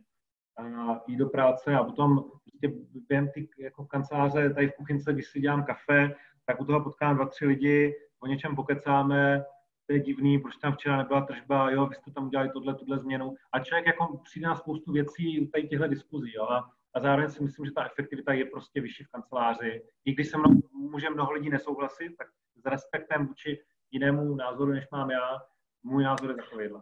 [0.58, 5.28] a jít do práce a potom prostě během ty jako kanceláře tady v kuchynce, když
[5.28, 6.16] si dělám kafe,
[6.46, 9.46] tak u toho potkám dva, tři lidi, o něčem pokecáme,
[9.88, 13.00] to je divný, proč tam včera nebyla tržba, jo, vy jste tam udělali tohle, tuhle
[13.00, 13.36] změnu.
[13.52, 17.30] A člověk jako přijde na spoustu věcí u tady těchto diskuzí, jo, a, a zároveň
[17.30, 19.84] si myslím, že ta efektivita je prostě vyšší v kanceláři.
[20.06, 23.60] I když se mnou může mnoho lidí nesouhlasit, tak s respektem vůči
[23.92, 25.38] jinému názoru, než mám já,
[25.84, 26.82] můj názor je takovýhle.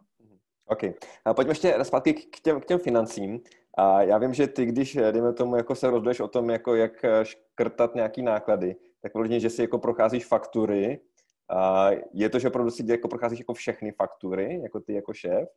[0.66, 0.84] OK.
[1.26, 3.40] A pojďme ještě zpátky k těm, k těm financím.
[3.78, 7.06] A já vím, že ty, když, dejme tomu, jako se rozhoduješ o tom, jako jak
[7.24, 11.00] škrtat nějaký náklady, tak vlastně, že si jako procházíš faktury
[11.50, 15.50] a je to, že opravdu si jako procházíš jako všechny faktury, jako ty jako šéf?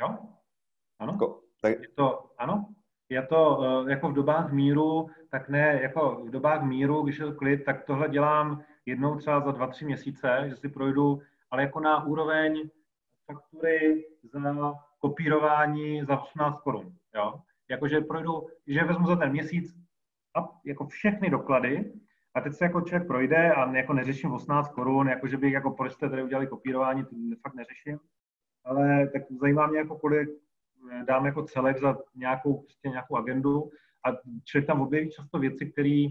[0.00, 0.18] Jo,
[0.98, 1.12] ano.
[1.12, 1.80] Jako, tak...
[1.80, 2.66] Je to, ano,
[3.08, 7.24] je to uh, jako v dobách míru, tak ne, jako v dobách míru, když je
[7.24, 11.62] to klid, tak tohle dělám jednou třeba za dva, tři měsíce, že si projdu, ale
[11.62, 12.70] jako na úroveň
[13.26, 17.34] faktury za kopírování za 18 korun, jo.
[17.70, 19.74] Jakože projdu, že vezmu za ten měsíc
[20.36, 21.92] a jako všechny doklady,
[22.34, 25.70] a teď se jako člověk projde a jako neřeším 18 korun, jako že bych jako
[25.70, 27.10] proč jste tady udělali kopírování, to
[27.42, 27.98] fakt neřeším.
[28.64, 30.28] Ale tak zajímá mě, jako kolik
[30.92, 33.70] eh, dám jako celek za nějakou, prostě nějakou agendu
[34.06, 34.12] a
[34.44, 36.06] člověk tam objeví často věci, které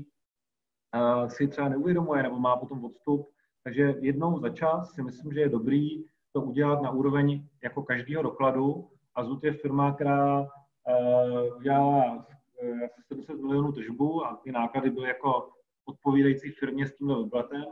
[0.96, 3.30] uh, si třeba neuvědomuje nebo má potom odstup.
[3.64, 8.24] Takže jednou za čas si myslím, že je dobrý to udělat na úroveň jako každého
[8.24, 14.90] dokladu a ZUT je firma, která uh, udělala uh, 700 milionů tržbu a ty náklady
[14.90, 15.50] byly jako
[15.86, 17.66] odpovídající firmě s tímhle obratem,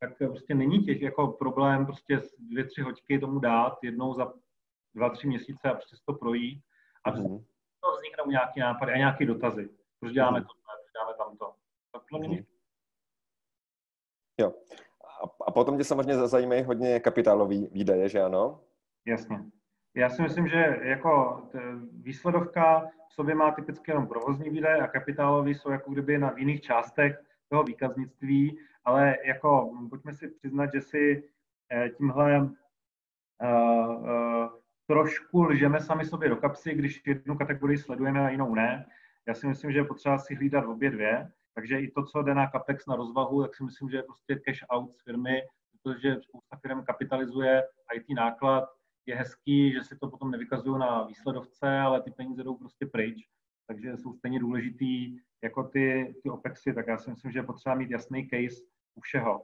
[0.00, 4.32] tak prostě není těch jako problém prostě dvě, tři hoďky tomu dát jednou za
[4.94, 6.62] dva, tři měsíce a přes to projít
[7.04, 7.38] a mm.
[7.80, 9.68] to vzniknou nějaký nápady a nějaké dotazy.
[10.00, 10.44] Proč děláme mm.
[10.44, 11.54] to, proč děláme tamto.
[11.92, 12.44] Tak to mm.
[14.40, 14.54] Jo.
[15.46, 18.60] A potom tě samozřejmě zajímají hodně kapitálový výdaje, že ano?
[19.06, 19.38] Jasně.
[19.94, 21.42] Já si myslím, že jako
[21.92, 26.60] výsledovka v sobě má typicky jenom provozní výdaje a kapitálový jsou jako kdyby na jiných
[26.60, 31.30] částech toho výkaznictví, ale jako pojďme si přiznat, že si
[31.72, 32.48] eh, tímhle uh,
[33.42, 34.48] uh,
[34.86, 38.86] trošku lžeme sami sobě do kapsy, když jednu kategorii sledujeme a jinou ne.
[39.28, 42.34] Já si myslím, že je potřeba si hlídat obě dvě, takže i to, co jde
[42.34, 46.16] na CAPEX na rozvahu, tak si myslím, že je prostě cash out z firmy, protože
[46.22, 47.62] spousta firm kapitalizuje
[47.94, 48.68] IT náklad,
[49.06, 53.28] je hezký, že si to potom nevykazují na výsledovce, ale ty peníze jdou prostě pryč,
[53.66, 57.74] takže jsou stejně důležitý jako ty, ty OPEXy, tak já si myslím, že je potřeba
[57.74, 58.62] mít jasný case
[58.94, 59.42] u všeho.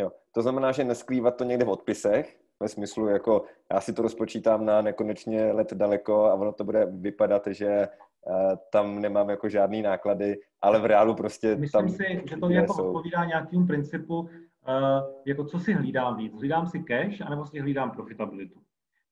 [0.00, 4.02] Jo, to znamená, že neskrývat to někde v odpisech, ve smyslu jako já si to
[4.02, 7.88] rozpočítám na nekonečně let daleko a ono to bude vypadat, že
[8.26, 12.50] uh, tam nemám jako žádný náklady, ale v reálu prostě Myslím tam si, že to
[12.50, 12.86] jako jsou...
[12.86, 14.28] odpovídá nějakým principu, uh,
[15.26, 16.34] jako co si hlídám víc.
[16.34, 18.60] Hlídám si cash, anebo si hlídám profitabilitu.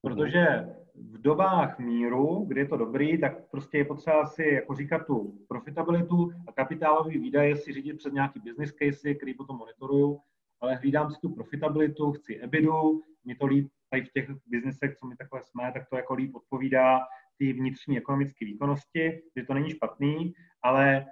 [0.02, 0.68] Protože
[1.02, 5.38] v dobách míru, kdy je to dobrý, tak prostě je potřeba si jako říkat tu
[5.48, 10.20] profitabilitu a kapitálový výdaje si řídit před nějaký business case, který potom monitoruju,
[10.60, 15.06] ale hlídám si tu profitabilitu, chci EBITu, mi to líp tady v těch biznesech, co
[15.06, 17.00] my takhle jsme, tak to jako líp odpovídá
[17.38, 20.32] ty vnitřní ekonomické výkonnosti, že to není špatný,
[20.62, 21.06] ale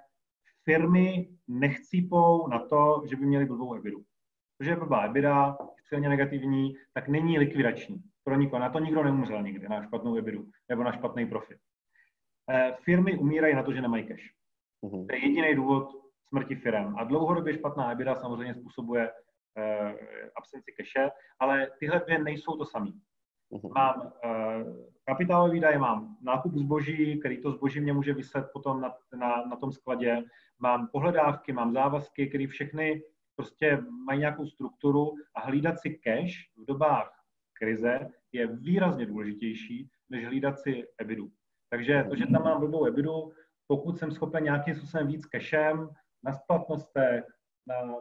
[0.63, 3.73] firmy nechcípou na to, že by měly blbou
[4.59, 4.65] EBITu.
[4.65, 8.59] Protože je blbá EBITDA, silně negativní, tak není likvidační pro nikoho.
[8.59, 11.57] Na to nikdo neumřel nikdy, na špatnou EBITu nebo na špatný profit.
[12.51, 14.23] Eh, firmy umírají na to, že nemají cash.
[14.83, 15.07] Uh-huh.
[15.07, 15.89] To je jediný důvod
[16.27, 16.95] smrti firm.
[16.97, 19.91] A dlouhodobě špatná EBITDA samozřejmě způsobuje uh,
[20.37, 23.01] absenci cache, ale tyhle dvě nejsou to samý.
[23.51, 23.73] Uh-huh.
[23.75, 24.11] Mám uh,
[25.05, 29.55] kapitálové výdaje, mám nákup zboží, který to zboží mě může vyset potom na, na, na
[29.55, 30.23] tom skladě,
[30.59, 33.01] mám pohledávky, mám závazky, které všechny
[33.39, 37.11] prostě mají nějakou strukturu a hlídat si cash v dobách
[37.53, 41.31] krize je výrazně důležitější, než hlídat si ebidu.
[41.69, 43.31] Takže to, že tam mám blbou ebidu,
[43.67, 45.89] pokud jsem schopen nějakým způsobem víc cashem,
[46.23, 47.23] na splatnostech,
[47.67, 47.95] na,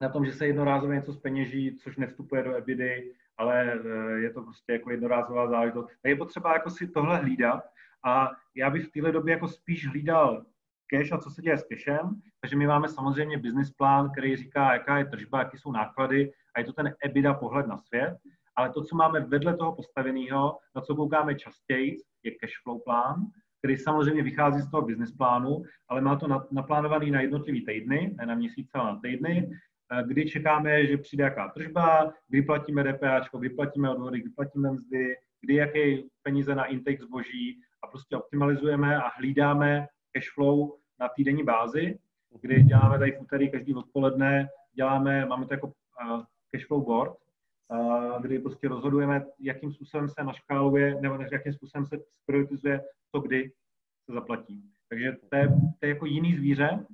[0.00, 4.42] na tom, že se jednorázově něco speněží, což nevstupuje do ebidy, ale eh, je to
[4.42, 5.86] prostě jako jednorázová záležitost.
[5.86, 7.64] Tak je potřeba jako si tohle hlídat
[8.04, 10.46] a já bych v téhle době jako spíš hlídal
[10.90, 12.20] cash a co se děje s cashem.
[12.40, 16.60] Takže my máme samozřejmě business plán, který říká, jaká je tržba, jaké jsou náklady a
[16.60, 18.16] je to ten EBITDA pohled na svět
[18.56, 23.26] ale to, co máme vedle toho postaveného, na co koukáme častěji, je cash flow plán,
[23.58, 28.26] který samozřejmě vychází z toho business plánu, ale má to naplánovaný na jednotlivý týdny, ne
[28.26, 29.50] na měsíce, ale na týdny,
[29.92, 34.70] eh, kdy čekáme, že přijde jaká tržba, kdy platíme DPA, kdy platíme odvody, kdy platíme
[34.70, 41.08] mzdy, kdy jaké peníze na intake zboží a prostě optimalizujeme a hlídáme cash flow na
[41.08, 41.98] týdenní bázi,
[42.40, 47.18] kdy děláme tady v úterý každý odpoledne, děláme, máme to jako uh, cash flow board,
[48.20, 53.52] kdy prostě rozhodujeme, jakým způsobem se naškáluje, nebo jakým způsobem se prioritizuje to, kdy
[54.04, 54.72] se zaplatí.
[54.88, 56.86] Takže to je, to je jako jiný zvíře,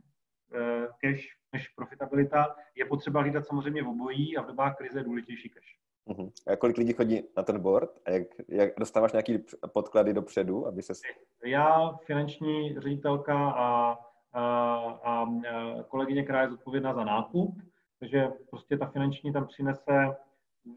[0.54, 2.56] eh, cash než profitabilita.
[2.74, 5.78] Je potřeba hlídat samozřejmě v obojí a v dobách krize je důležitější cash.
[6.06, 6.32] Uh-huh.
[6.46, 7.90] A kolik lidí chodí na ten board?
[8.06, 9.38] A jak, jak dostáváš nějaký
[9.72, 10.92] podklady dopředu, aby se...
[11.44, 13.98] Já, finanční ředitelka a,
[14.32, 14.42] a,
[15.04, 15.26] a
[15.88, 17.62] kolegyně, která je zodpovědná za nákup,
[18.00, 20.16] takže prostě ta finanční tam přinese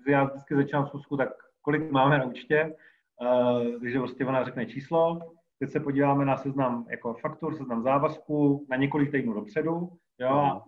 [0.08, 1.30] já vždycky začínám schůzku, tak
[1.62, 2.76] kolik máme na účtě,
[3.22, 5.20] uh, takže prostě ona řekne číslo,
[5.60, 10.64] teď se podíváme na seznam jako faktur, seznam závazků na několik týdnů dopředu, jo, a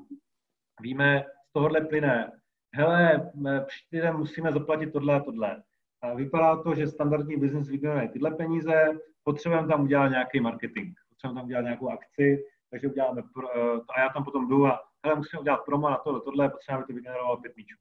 [0.82, 2.32] víme, z tohohle plyne,
[2.74, 3.32] hele,
[3.68, 5.64] příští den musíme zaplatit tohle a tohle.
[6.02, 11.40] A vypadá to, že standardní business vygeneruje tyhle peníze, potřebujeme tam udělat nějaký marketing, potřebujeme
[11.40, 15.16] tam udělat nějakou akci, takže uděláme, pro, uh, a já tam potom jdu a hele,
[15.16, 17.76] musíme udělat promo na tohle, tohle, potřebujeme, aby to vygenerovalo pět míčů.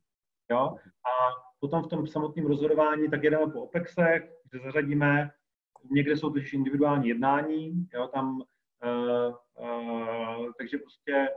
[0.51, 0.77] Jo?
[1.05, 1.13] A
[1.61, 5.31] potom v tom samotném rozhodování tak jedeme po OPEXech, kde zařadíme,
[5.91, 8.43] někde jsou totiž individuální jednání, jo, tam,
[8.85, 11.29] uh, uh, takže prostě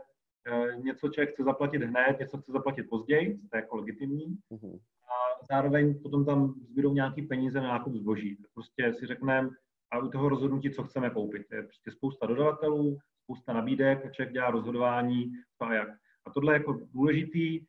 [0.77, 4.37] něco člověk chce zaplatit hned, něco chce zaplatit později, to je jako legitimní.
[4.51, 4.79] Uh-huh.
[5.03, 8.37] A zároveň potom tam zbydou nějaký peníze na nákup zboží.
[8.53, 9.49] Prostě si řekneme,
[9.91, 11.51] a u toho rozhodnutí, co chceme koupit.
[11.51, 15.89] Je prostě spousta dodavatelů, spousta nabídek, a člověk dělá rozhodování, to a jak.
[16.25, 17.65] A tohle je jako důležitý,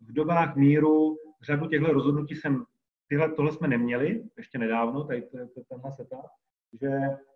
[0.00, 2.64] v dobách míru řadu těchto rozhodnutí jsem,
[3.08, 5.22] tyhle, tohle jsme neměli ještě nedávno, tady
[5.68, 6.20] tenhle setup,
[6.80, 6.90] že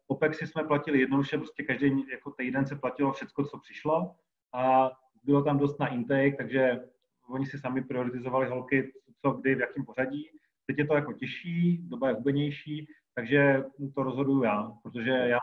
[0.07, 4.15] OPEXy jsme platili jednoduše, prostě každý jako týden se platilo všechno, co přišlo
[4.53, 4.91] a
[5.25, 6.81] bylo tam dost na intake, takže
[7.29, 10.31] oni si sami prioritizovali holky, co kdy, v jakém pořadí.
[10.67, 15.39] Teď je to jako těžší, doba je hubenější, takže to rozhoduju já, protože já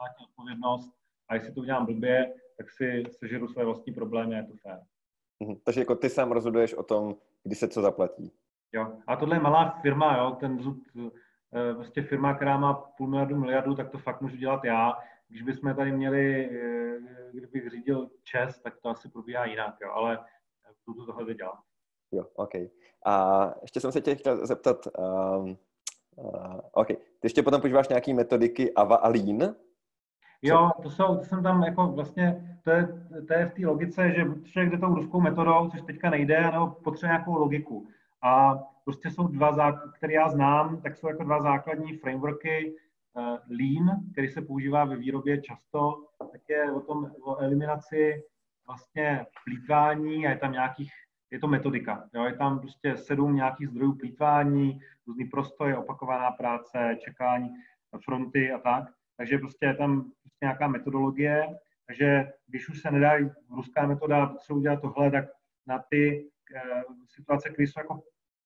[0.00, 0.90] mám odpovědnost
[1.28, 4.80] a jestli to udělám blbě, tak si sežeru své vlastní problémy a je to fér.
[5.40, 5.56] Mhm.
[5.64, 8.32] Takže jako ty sám rozhoduješ o tom, kdy se co zaplatí.
[8.72, 10.82] Jo, a tohle je malá firma, jo, ten zub,
[11.54, 14.98] eh, prostě firma, která má půl miliardu, miliardu, tak to fakt můžu dělat já.
[15.28, 16.98] Když bychom tady měli, eh,
[17.32, 20.18] kdybych řídil čes, tak to asi probíhá jinak, jo, ale
[20.86, 21.58] budu tohle dělat.
[22.12, 22.54] Jo, OK.
[23.06, 25.56] A ještě jsem se tě chtěl zeptat, um,
[26.16, 29.54] uh, OK, ty ještě potom používáš nějaký metodiky AVA a Lean?
[30.42, 32.88] Jo, to, jsou, to jsem tam jako vlastně, to je,
[33.28, 36.66] to je v té logice, že člověk jde tou ruskou metodou, což teďka nejde, nebo
[36.66, 37.86] potřebuje nějakou logiku.
[38.22, 38.54] A
[38.84, 42.76] prostě jsou dva, které já znám, tak jsou jako dva základní frameworky.
[43.18, 48.22] Uh, Lean, který se používá ve výrobě často, tak je o tom, o eliminaci
[48.66, 50.92] vlastně plítvání a je tam nějakých
[51.30, 52.08] je to metodika.
[52.14, 52.24] Jo?
[52.24, 57.48] Je tam prostě sedm nějakých zdrojů plítvání, různý prostoje, opakovaná práce, čekání
[58.04, 58.84] fronty a tak.
[59.16, 61.58] Takže prostě je tam prostě nějaká metodologie.
[61.86, 63.12] Takže když už se nedá
[63.50, 65.24] ruská metoda, co udělat tohle, tak
[65.66, 66.60] na ty e,
[67.06, 68.02] situace, které jsou jako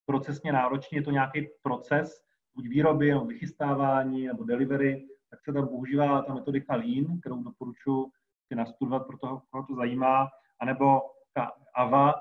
[0.06, 2.21] procesně náročné, je to nějaký proces,
[2.54, 8.10] buď výroby, nebo vychystávání, nebo delivery, tak se tam používá ta metodika Lean, kterou doporučuji
[8.46, 10.28] si nastudovat pro toho, koho to zajímá,
[10.60, 11.00] anebo
[11.34, 12.14] ta AVA,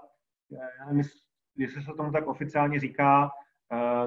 [0.51, 1.03] já nevím,
[1.57, 3.32] jestli se tomu tak oficiálně říká,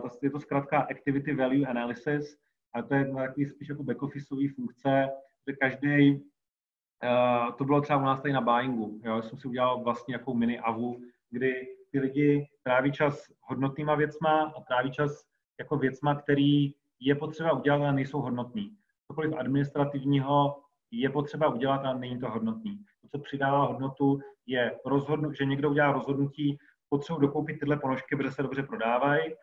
[0.03, 2.39] uh, je to zkrátka Activity Value Analysis,
[2.75, 5.09] a to je takový spíš jako backofficeový funkce,
[5.49, 9.83] že každý, uh, to bylo třeba u nás tady na buyingu, jo, jsem si udělal
[9.83, 11.01] vlastně jako mini AVU,
[11.31, 15.25] kdy ty lidi tráví čas hodnotnýma věcma a tráví čas
[15.59, 18.77] jako věcma, který je potřeba udělat, ale nejsou hodnotný.
[19.07, 22.79] Cokoliv administrativního je potřeba udělat, ale není to hodnotný.
[23.03, 28.31] To, co přidává hodnotu, je rozhodnu, že někdo udělá rozhodnutí, potřebuji dokoupit tyhle ponožky, protože
[28.31, 29.35] se dobře prodávají,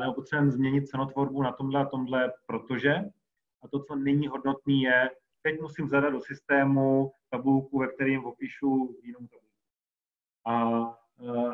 [0.00, 2.94] nebo potřebujeme změnit cenotvorbu na tomhle a tomhle, protože.
[3.62, 5.10] A to, co není hodnotný, je,
[5.42, 9.46] teď musím zadat do systému tabulku, ve kterým opíšu jinou tabulku.
[10.46, 10.54] A,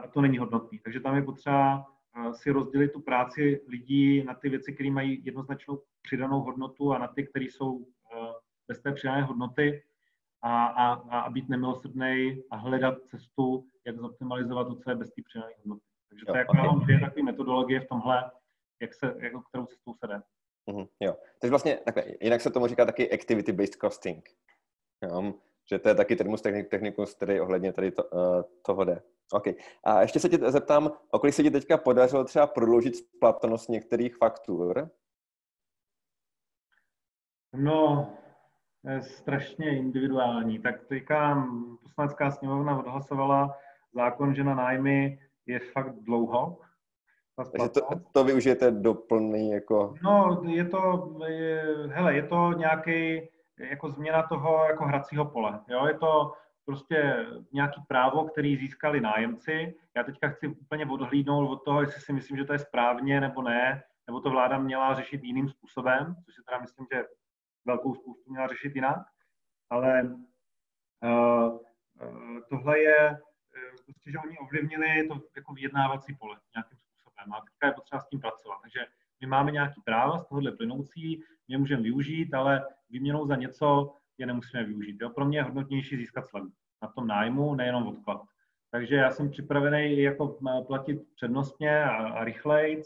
[0.02, 0.78] a to není hodnotný.
[0.78, 1.91] Takže tam je potřeba
[2.32, 7.08] si rozdělit tu práci lidí na ty věci, které mají jednoznačnou přidanou hodnotu a na
[7.08, 7.86] ty, které jsou
[8.68, 9.82] bez té přidané hodnoty
[10.42, 15.22] a, a, a být nemilosrdný a hledat cestu, jak zoptimalizovat to, co je bez té
[15.22, 15.82] přidané hodnoty.
[16.08, 16.66] Takže to je jako, okay.
[16.66, 18.30] mám dvě takové metodologie v tomhle,
[18.82, 20.22] jak se, jako kterou cestou se jde.
[20.70, 21.16] Mm-hmm, jo.
[21.40, 24.28] Takže vlastně takhle, jinak se tomu říká taky activity-based costing.
[25.02, 25.34] Jo?
[25.70, 29.02] Že to je taky termus technikus, který ohledně tady to, uh, toho jde.
[29.32, 29.44] OK.
[29.84, 34.16] A ještě se tě zeptám, o kolik se ti teďka podařilo třeba prodloužit splatnost některých
[34.16, 34.90] faktur?
[37.54, 38.12] No,
[38.84, 40.58] je strašně individuální.
[40.58, 41.46] Tak teďka
[41.82, 43.58] poslanecká sněmovna odhlasovala
[43.94, 46.58] zákon, že na nájmy je fakt dlouho.
[47.36, 47.80] Takže to,
[48.12, 49.94] to využijete do plný jako...
[50.02, 55.60] No, je to, je, hele, je to nějaký jako změna toho jako hracího pole.
[55.68, 55.86] Jo?
[55.86, 56.32] Je to
[56.64, 59.74] prostě nějaký právo, který získali nájemci.
[59.96, 63.42] Já teďka chci úplně odhlídnout od toho, jestli si myslím, že to je správně nebo
[63.42, 67.04] ne, nebo to vláda měla řešit jiným způsobem, což si teda myslím, že
[67.64, 68.98] velkou spoustu měla řešit jinak.
[69.70, 71.58] Ale uh,
[72.02, 73.18] uh, tohle je
[73.84, 78.08] prostě, že oni ovlivnili to jako vyjednávací pole nějakým způsobem a teďka je potřeba s
[78.08, 78.58] tím pracovat.
[78.62, 78.80] Takže
[79.20, 84.26] my máme nějaký práva z tohohle plynoucí, my můžeme využít, ale výměnou za něco je
[84.26, 84.96] nemusíme využít.
[85.00, 85.10] Jo?
[85.10, 86.48] Pro mě je hodnotnější získat slevu
[86.82, 88.22] na tom nájmu, nejenom odklad.
[88.70, 92.82] Takže já jsem připravený jako platit přednostně a, a rychleji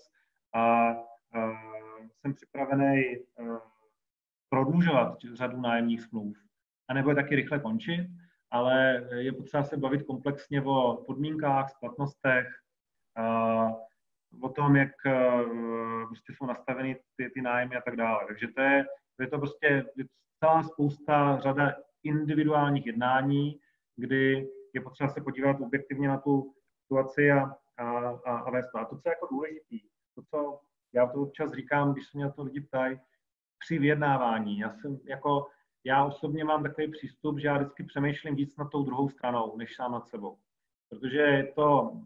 [0.55, 0.97] a, a
[2.21, 3.17] jsem připravený
[4.49, 6.37] prodlužovat řadu nájemních smluv.
[6.89, 8.07] A nebo je taky rychle končit
[8.51, 12.47] ale je potřeba se bavit komplexně o podmínkách, splatnostech,
[14.43, 14.93] o tom, jak
[16.09, 18.25] prostě jsou nastaveny ty, ty nájmy a tak dále.
[18.27, 19.85] Takže to je, to je to prostě
[20.39, 23.61] celá spousta, řada individuálních jednání,
[23.97, 28.79] kdy je potřeba se podívat objektivně na tu situaci a, a, a, a vést to.
[28.79, 29.81] A to, co je jako důležitý,
[30.15, 30.61] to, co
[30.93, 33.01] já to občas říkám, když se mě na to lidi ptají,
[33.59, 34.59] při vyjednávání.
[34.59, 35.47] Já jsem jako
[35.85, 39.77] já osobně mám takový přístup, že já vždycky přemýšlím víc nad tou druhou stranou, než
[39.77, 40.39] sám nad sebou.
[40.89, 41.97] Protože je to,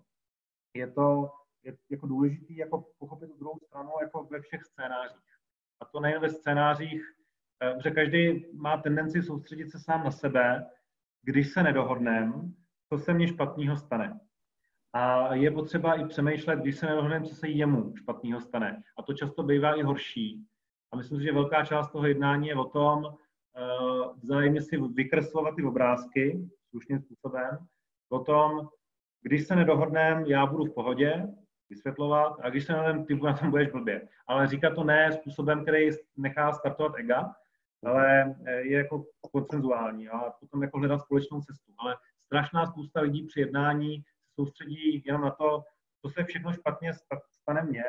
[0.75, 1.31] je to
[1.63, 5.39] je jako důležité jako pochopit druhou stranu jako ve všech scénářích.
[5.81, 7.03] A to nejen ve scénářích,
[7.63, 10.67] eh, že každý má tendenci soustředit se sám na sebe,
[11.23, 12.33] když se nedohodneme,
[12.89, 14.21] co se mně špatného stane.
[14.93, 18.83] A je potřeba i přemýšlet, když se nedohodneme, co se jemu špatného stane.
[18.99, 20.47] A to často bývá i horší.
[20.93, 23.05] A myslím si, že velká část toho jednání je o tom,
[23.57, 27.59] Eh, vzájemně si vykreslovat ty obrázky slušným způsobem.
[28.09, 28.69] Potom,
[29.23, 31.27] když se nedohodneme, já budu v pohodě,
[31.71, 34.09] vysvětlovat, a když se nedohodneme, ty na tom budeš blbě.
[34.27, 37.35] Ale říkat to ne způsobem, který nechá startovat ega,
[37.85, 41.73] ale eh, je jako koncenzuální a potom jako hledat společnou cestu.
[41.79, 45.65] Ale strašná spousta lidí při jednání se soustředí jenom na to,
[46.03, 46.93] co se všechno špatně
[47.31, 47.85] stane mně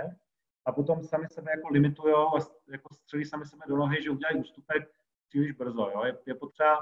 [0.66, 2.40] a potom sami sebe jako limitujou a
[2.72, 4.90] jako střelí sami sebe do nohy, že udělají ústupek
[5.30, 5.90] příliš brzo.
[5.94, 6.04] Jo?
[6.06, 6.80] Je, je potřeba,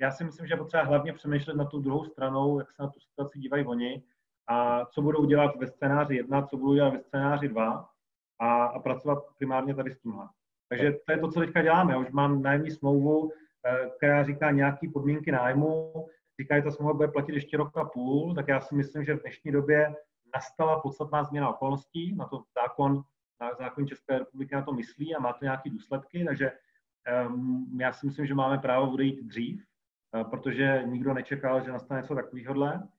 [0.00, 2.88] já si myslím, že je potřeba hlavně přemýšlet na tu druhou stranou, jak se na
[2.88, 4.02] tu situaci dívají oni
[4.46, 7.90] a co budou dělat ve scénáři 1, co budou dělat ve scénáři 2
[8.38, 10.28] a, a pracovat primárně tady s tímhle.
[10.70, 11.98] Takže to je to, co teďka děláme.
[11.98, 13.30] Už mám nájemní smlouvu,
[13.66, 15.92] eh, která říká nějaké podmínky nájmu,
[16.40, 19.14] říká, že ta smlouva bude platit ještě rok a půl, tak já si myslím, že
[19.14, 19.94] v dnešní době
[20.34, 23.02] nastala podstatná změna okolností, na to zákon,
[23.40, 26.52] na zákon České republiky na to myslí a má to nějaké důsledky, takže
[27.06, 29.64] Ehm, já si myslím, že máme právo odejít dřív,
[30.14, 32.90] eh, protože nikdo nečekal, že nastane něco takového.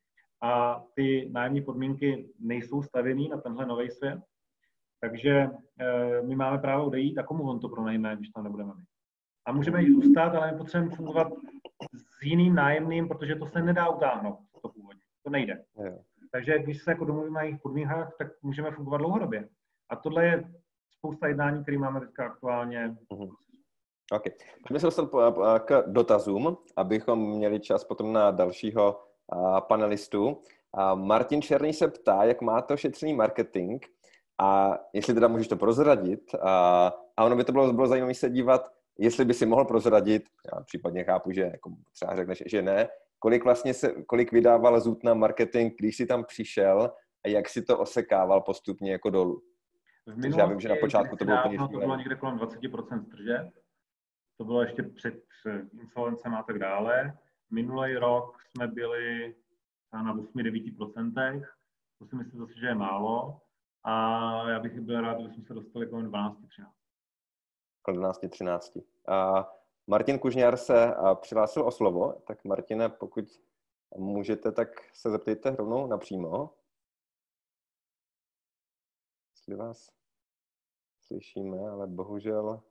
[0.44, 4.20] a ty nájemní podmínky nejsou stavěný na tenhle nový svět.
[5.02, 5.50] Takže
[5.80, 8.84] eh, my máme právo odejít a komu on to pronajme, když tam nebudeme my.
[9.46, 11.28] A můžeme jít zůstat, ale my potřebujeme fungovat
[11.94, 15.02] s jiným nájemným, protože to se nedá utáhnout, to původně.
[15.24, 15.64] To nejde.
[16.32, 19.50] Takže když se jako domluvíme na jejich podmínkách, tak můžeme fungovat dlouhodobě.
[19.90, 20.52] A tohle je
[20.90, 22.96] spousta jednání, které máme teďka aktuálně.
[23.12, 23.30] Mm-hmm.
[24.12, 24.24] OK.
[24.62, 25.10] Pojďme se dostat
[25.66, 29.04] k dotazům, abychom měli čas potom na dalšího
[29.60, 30.42] panelistu.
[30.96, 33.86] Martin Černý se ptá, jak má to šetřený marketing
[34.42, 36.36] a jestli teda můžeš to prozradit.
[36.42, 36.88] A,
[37.18, 40.24] a ono by to bylo, bylo zajímavé se dívat, jestli by si mohl prozradit,
[40.54, 42.90] já případně chápu, že jako třeba řekneš, že ne,
[43.20, 46.94] kolik vlastně se, kolik vydával Zut na marketing, když jsi tam přišel
[47.26, 49.42] a jak si to osekával postupně jako dolů.
[50.08, 53.10] V minulosti, já vím, že na počátku to bylo úplně To bylo někde kolem 20%
[53.12, 53.48] tržeb.
[54.38, 55.16] To bylo ještě před
[55.82, 57.14] insolvencem a tak dále.
[57.52, 59.36] Minulý rok jsme byli
[59.94, 61.44] na 8-9%.
[62.00, 63.42] To si myslím zase, že je málo.
[63.84, 63.94] A
[64.50, 66.36] já bych byl rád, kdybychom se dostali kolem 12-13.
[67.82, 68.84] Kolem 12-13.
[69.08, 69.50] A
[69.88, 72.14] Martin Kužňár se přihlásil o slovo.
[72.14, 73.26] Tak Martine, pokud
[73.98, 76.54] můžete, tak se zeptejte rovnou napřímo.
[79.36, 79.92] Jestli vás
[81.00, 82.64] slyšíme, ale bohužel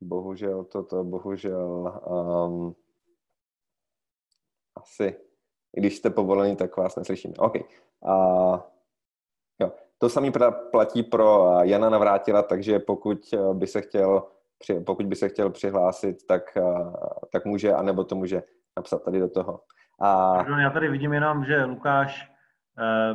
[0.00, 2.76] bohužel toto, bohužel um,
[4.74, 5.20] asi,
[5.72, 7.34] když jste povolení, tak vás neslyšíme.
[7.38, 7.54] OK.
[8.00, 8.75] Uh.
[9.98, 10.30] To samé
[10.70, 13.18] platí pro Jana Navrátila, takže pokud
[13.52, 14.22] by se chtěl,
[14.86, 16.58] pokud by se chtěl přihlásit, tak,
[17.32, 18.42] tak může, anebo to může
[18.76, 19.60] napsat tady do toho.
[20.00, 20.36] A...
[20.60, 22.32] Já tady vidím jenom, že Lukáš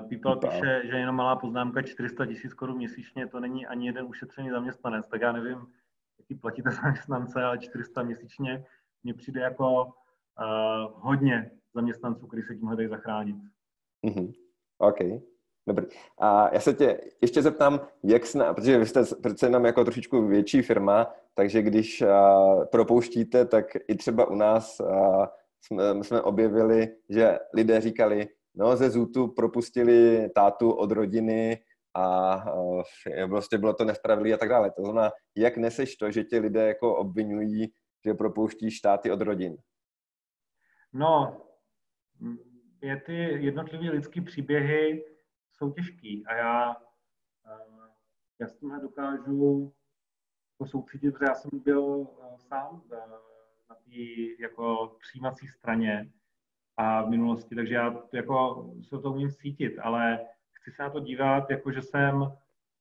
[0.10, 4.50] People píše, že jenom malá poznámka 400 tisíc korun měsíčně, to není ani jeden ušetřený
[4.50, 5.68] zaměstnanec, tak já nevím,
[6.20, 8.66] jaký platíte zaměstnance, ale 400 měsíčně
[9.04, 9.92] mně přijde jako uh,
[10.94, 13.36] hodně zaměstnanců, kteří se tímhle dají zachránit.
[14.06, 14.34] Mm-hmm.
[14.78, 15.00] OK,
[15.68, 15.86] dobrý.
[16.18, 20.28] A já se tě ještě zeptám, jak sna, protože vy jste přece jenom jako trošičku
[20.28, 24.82] větší firma, takže když uh, propouštíte, tak i třeba u nás
[25.62, 31.59] jsme, jsme objevili, že lidé říkali, no ze Zutu propustili tátu od rodiny
[31.95, 32.38] a
[33.30, 34.72] prostě bylo to nespravedlivé a tak dále.
[34.72, 37.72] To znamená, jak neseš to, že tě lidé jako obvinují,
[38.05, 39.57] že propouští státy od rodin?
[40.93, 41.41] No,
[42.82, 45.03] je ty jednotlivé lidské příběhy
[45.62, 46.76] jsou těžký a já,
[47.45, 47.89] eh,
[48.39, 49.74] já s tímhle dokážu
[50.53, 52.97] jako soucítit, protože já jsem byl eh, sám eh,
[53.70, 54.01] na té
[54.39, 56.12] jako přijímací straně
[56.78, 60.99] a v minulosti, takže já jako se to umím cítit, ale chci se na to
[60.99, 62.34] dívat, jako že jsem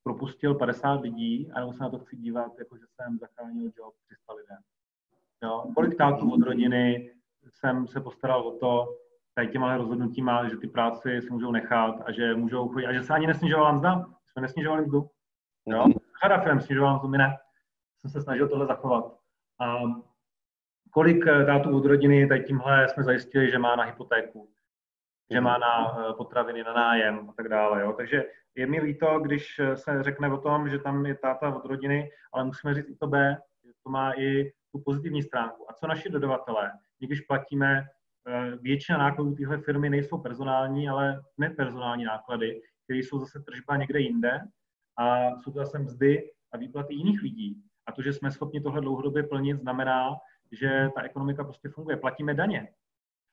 [0.03, 3.95] propustil 50 lidí, a nebo se na to chci dívat, jako že jsem zachránil job
[4.05, 4.59] 300 lidem.
[5.43, 5.73] Jo?
[5.75, 7.15] Kolik tátů od rodiny
[7.49, 8.97] jsem se postaral o to,
[9.41, 13.03] tady těma rozhodnutíma, že ty práci si můžou nechat a že můžou chodit, a že
[13.03, 14.07] se ani nesnižovala mzda.
[14.27, 15.11] Jsme nesnižovali mzdu.
[15.67, 15.83] Jo?
[15.83, 15.93] Mhm.
[16.23, 17.37] Řada firm snižovala mzdu, my ne.
[17.99, 19.05] Jsem se snažil tohle zachovat.
[19.61, 19.79] A
[20.91, 24.51] kolik eh, tátů od rodiny tady tímhle jsme zajistili, že má na hypotéku,
[25.31, 27.81] že má na eh, potraviny, na nájem a tak dále.
[27.81, 27.93] Jo?
[27.93, 28.25] Takže
[28.55, 32.11] je mi líto, když eh, se řekne o tom, že tam je táta od rodiny,
[32.33, 35.71] ale musíme říct i to B, že to má i tu pozitivní stránku.
[35.71, 36.73] A co naši dodavatelé?
[36.99, 38.00] Když platíme Eh,
[38.61, 44.41] většina nákladů téhle firmy nejsou personální, ale nepersonální náklady, které jsou zase tržba někde jinde
[44.99, 47.63] a jsou to zase mzdy a výplaty jiných lidí.
[47.87, 50.17] A to, že jsme schopni tohle dlouhodobě plnit, znamená,
[50.53, 51.97] že ta ekonomika prostě funguje.
[51.97, 52.69] Platíme daně.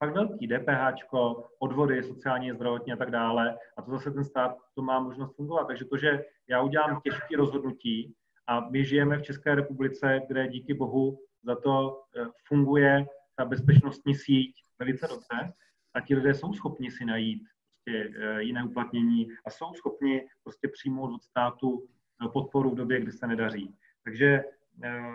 [0.04, 1.14] Fakt velký, DPH,
[1.60, 3.58] odvody, sociální, zdravotní a tak dále.
[3.78, 5.68] A to zase ten stát to má možnost fungovat.
[5.68, 8.14] Takže to, že já udělám těžké rozhodnutí
[8.48, 14.16] a my žijeme v České republice, kde díky bohu za to eh, funguje ta bezpečnostní
[14.16, 15.54] síť, velice dobře
[15.94, 17.44] a ti lidé jsou schopni si najít
[17.88, 21.88] prostě eh, jiné uplatnění a jsou schopni prostě přijmout od státu
[22.26, 23.76] eh, podporu v době, kdy se nedaří.
[24.04, 24.44] Takže
[24.84, 25.14] eh,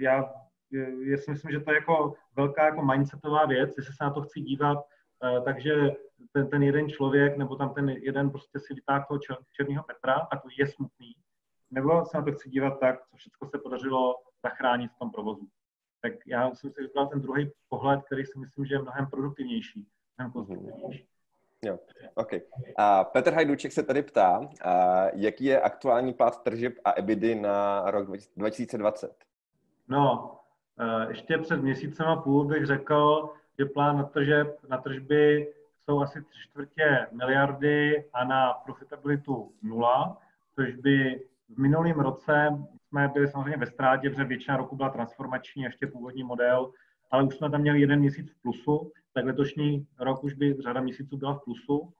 [0.00, 0.32] já,
[1.10, 4.22] já si myslím, že to je jako velká jako mindsetová věc, jestli se na to
[4.22, 4.78] chci dívat,
[5.44, 5.74] takže
[6.32, 10.26] ten, ten jeden člověk nebo tam ten jeden prostě si vytáhl toho čer, černého Petra,
[10.30, 11.12] tak to je smutný.
[11.70, 15.48] Nebo se na to chci dívat tak, co všechno se podařilo zachránit v tom provozu
[16.04, 19.86] tak já jsem si vybral ten druhý pohled, který si myslím, že je mnohem produktivnější,
[20.18, 21.06] mnohem konstruktivnější.
[21.62, 21.78] Jo,
[22.14, 22.30] OK.
[22.76, 27.90] A Petr Hajduček se tady ptá, a jaký je aktuální pát tržeb a EBITy na
[27.90, 29.24] rok 2020?
[29.88, 30.34] No,
[30.78, 36.00] e, ještě před měsícem a půl bych řekl, že plán na, tržeb, na tržby jsou
[36.00, 40.18] asi tři čtvrtě miliardy a na profitabilitu nula,
[40.54, 41.20] což by
[41.54, 42.48] v minulém roce
[42.88, 46.72] jsme byli samozřejmě ve ztrátě, protože většina roku byla transformační, ještě původní model
[47.14, 50.80] ale už jsme tam měli jeden měsíc v plusu, tak letošní rok už by řada
[50.80, 51.92] měsíců byla v plusu.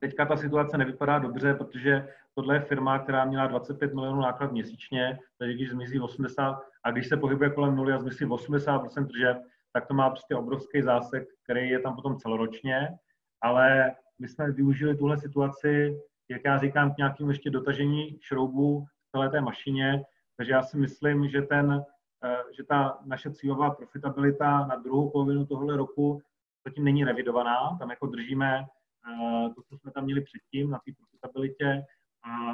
[0.00, 5.18] Teďka ta situace nevypadá dobře, protože tohle je firma, která měla 25 milionů náklad měsíčně,
[5.38, 9.36] takže když zmizí 80, a když se pohybuje kolem nuly a zmizí 80% tržeb,
[9.72, 12.88] tak to má prostě obrovský zásek, který je tam potom celoročně,
[13.40, 16.00] ale my jsme využili tuhle situaci,
[16.30, 20.04] jak já říkám, k nějakým ještě dotažení šroubů v celé té mašině,
[20.36, 21.84] takže já si myslím, že, ten,
[22.24, 26.22] eh, že ta naše cílová profitabilita na druhou polovinu tohle roku
[26.66, 30.92] zatím není revidovaná, tam jako držíme eh, to, co jsme tam měli předtím na té
[30.98, 31.84] profitabilitě
[32.24, 32.52] a,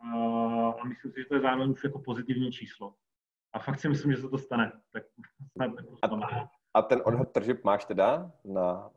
[0.00, 2.94] a, a myslím si, že to je zároveň už jako pozitivní číslo.
[3.52, 4.72] A fakt si myslím, že se to stane.
[4.92, 5.02] Tak
[6.02, 8.90] a, a ten odhad tržeb máš teda na...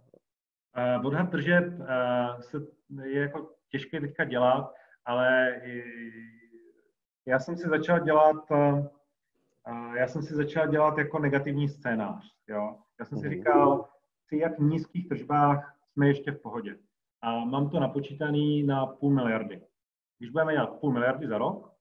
[0.77, 2.57] Uh, odhad tržeb uh, se,
[3.03, 4.73] je jako těžké teďka dělat,
[5.05, 5.61] ale
[7.25, 8.85] já jsem si začal dělat uh,
[9.97, 12.35] já jsem si začal dělat jako negativní scénář.
[12.47, 12.77] Jo?
[12.99, 13.35] Já jsem si mhm.
[13.35, 13.89] říkal,
[14.25, 16.77] při jak nízkých tržbách jsme ještě v pohodě.
[17.21, 19.61] A mám to napočítaný na půl miliardy.
[20.19, 21.73] Když budeme dělat půl miliardy za rok,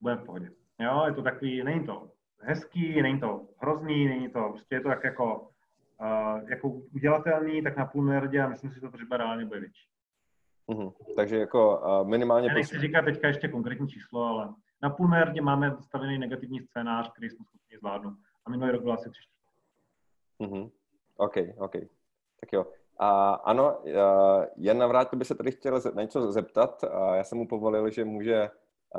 [0.00, 0.50] budeme v pohodě.
[0.78, 4.88] Jo, je to takový, není to hezký, není to hrozný, není to, prostě je to
[4.88, 5.50] tak jako,
[6.00, 9.60] uh, jako udělatelný, tak na půl miliardě a myslím si, že to třeba reálně bude
[9.60, 9.88] větší.
[10.68, 10.92] Uh-huh.
[11.16, 12.48] Takže jako uh, minimálně...
[12.48, 14.48] Já nechci říkat teďka ještě konkrétní číslo, ale
[14.82, 18.14] na půl miliardě máme stavený negativní scénář, který jsme schopni zvládnout.
[18.46, 19.20] A minulý rok byl asi tři
[20.40, 20.70] uh-huh.
[21.16, 21.72] OK, OK.
[22.40, 22.66] Tak jo.
[22.98, 23.78] A ano,
[24.56, 26.84] Jan Navrátil by se tady chtěl na něco zeptat.
[26.84, 28.50] A já jsem mu povolil, že může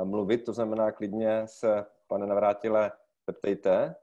[0.04, 2.92] mluvit, to znamená klidně se, pane Navrátile,
[3.26, 3.94] zeptejte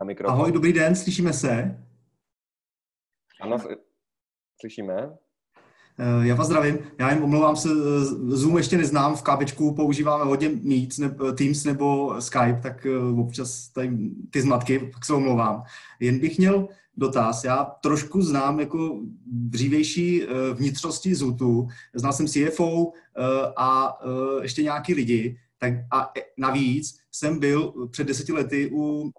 [0.00, 0.34] na mikrofon.
[0.34, 1.82] Ahoj, dobrý den, slyšíme se?
[3.40, 3.56] Ano,
[4.60, 5.10] slyšíme.
[5.98, 6.78] Eh, já vás zdravím.
[6.98, 8.04] Já jen omlouvám se, eh,
[8.36, 13.68] Zoom ještě neznám, v kábečku používáme hodně Meet, nebo Teams nebo Skype, tak eh, občas
[13.68, 13.98] tady
[14.30, 15.62] ty zmatky, pak se omlouvám.
[16.00, 17.44] Jen bych měl dotaz.
[17.44, 20.22] Já trošku znám jako dřívější
[20.54, 21.68] vnitřnosti Zutu.
[21.94, 22.92] Znal jsem CFO
[23.56, 23.98] a
[24.42, 25.38] ještě nějaký lidi.
[25.58, 29.10] Tak a navíc jsem byl před deseti lety u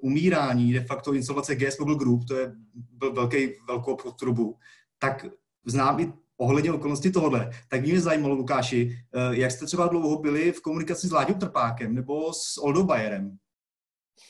[0.00, 4.58] umírání de facto insolvace GS Mobile Group, to je byl velký, velkou trubu.
[4.98, 5.26] Tak
[5.66, 10.52] znám i ohledně okolnosti tohohle, tak mě zajímalo, Lukáši, eh, jak jste třeba dlouho byli
[10.52, 13.36] v komunikaci s Láďou Trpákem nebo s Oldou Bayerem?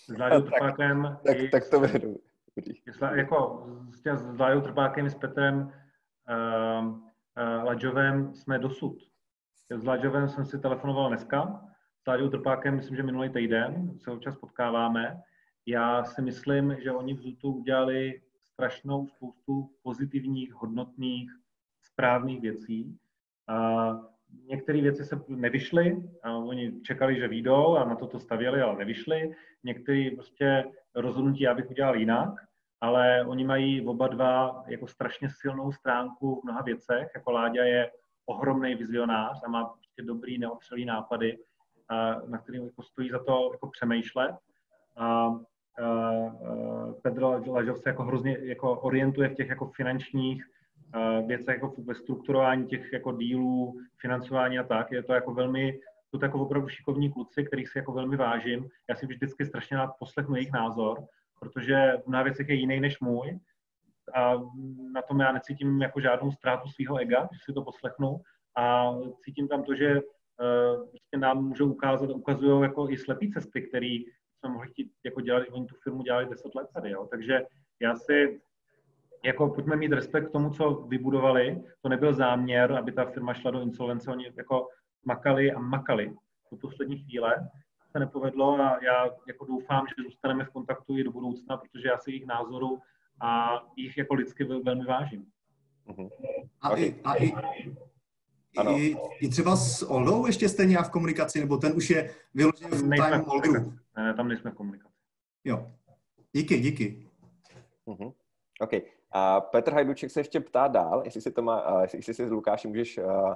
[0.05, 1.19] S Láďou Trpákem...
[1.27, 2.17] Tak, tak, tak to vedu.
[3.15, 8.97] Jako s, s Láďou Trpákem, s Petrem uh, uh, Laďovem jsme dosud.
[9.71, 11.66] S Laďovem jsem si telefonoval dneska,
[12.09, 15.23] Láďou Trpákem myslím, že minulý týden se občas potkáváme.
[15.67, 21.31] Já si myslím, že oni v Zutu udělali strašnou spoustu pozitivních, hodnotných,
[21.83, 22.99] správných věcí.
[24.47, 26.03] Některé věci se nevyšly,
[26.45, 29.35] oni čekali, že výjdou a na to to stavěli, ale nevyšly.
[29.65, 32.35] Některé prostě rozhodnutí já bych udělal jinak,
[32.81, 37.09] ale oni mají oba dva jako strašně silnou stránku v mnoha věcech.
[37.15, 37.91] Jako Láďa je
[38.27, 41.39] ohromný vizionář a má prostě dobrý, neotřelý nápady,
[42.27, 44.35] na kterým jako stojí za to jako přemýšlet.
[44.97, 45.29] A
[47.03, 50.45] Pedro Lažov se jako hrozně jako orientuje v těch jako finančních
[51.27, 54.93] věcech, jako ve strukturování těch jako dílů, financování a tak.
[54.93, 55.79] Je to jako velmi,
[56.11, 58.69] to jako opravdu šikovní kluci, kterých si jako velmi vážím.
[58.89, 61.05] Já si vždycky strašně rád poslechnu jejich názor,
[61.41, 63.39] protože mnoha věcech je jiný než můj
[64.15, 64.35] a
[64.95, 68.21] na tom já necítím jako žádnou ztrátu svého ega, když si to poslechnu
[68.57, 68.93] a
[69.25, 70.01] cítím tam to, že
[70.91, 73.99] prostě nám můžou ukázat, ukazují jako i slepý cesty, které
[74.39, 77.09] jsme mohli chtít jako dělat, oni tu firmu dělali 10 let tady, jo.
[77.11, 77.43] Takže
[77.81, 78.41] já si,
[79.25, 81.63] jako pojďme mít respekt k tomu, co vybudovali.
[81.83, 84.69] To nebyl záměr, aby ta firma šla do insolvence, oni jako
[85.05, 86.15] makali a makali
[86.51, 87.49] do poslední chvíle.
[87.93, 91.99] Se nepovedlo a já jako doufám, že zůstaneme v kontaktu i do budoucna, protože já
[91.99, 92.79] si jejich názoru
[93.21, 95.27] a jich jako lidsky velmi vážím.
[95.87, 96.11] Uh-huh.
[96.61, 97.33] A, i, a i,
[98.57, 98.79] ano.
[98.79, 102.71] I, I třeba s Oldou ještě jste nějak v komunikaci, nebo ten už je vyložený
[102.71, 103.75] v time All Group?
[103.97, 104.95] Ne, tam nejsme v komunikaci.
[105.45, 105.73] Jo.
[106.33, 107.09] Díky, díky.
[107.87, 108.15] Uh-huh.
[108.61, 108.71] OK.
[109.11, 112.31] A Petr Hajduček se ještě ptá dál, jestli si, to má, uh, jestli si s
[112.31, 113.35] Lukášem můžeš uh,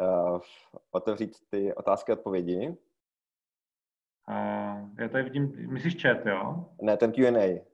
[0.00, 0.40] uh,
[0.90, 2.76] otevřít ty otázky a odpovědi.
[4.28, 6.70] Uh, já tady vidím, myslíš chat, jo?
[6.82, 7.64] Ne, ten Q&A.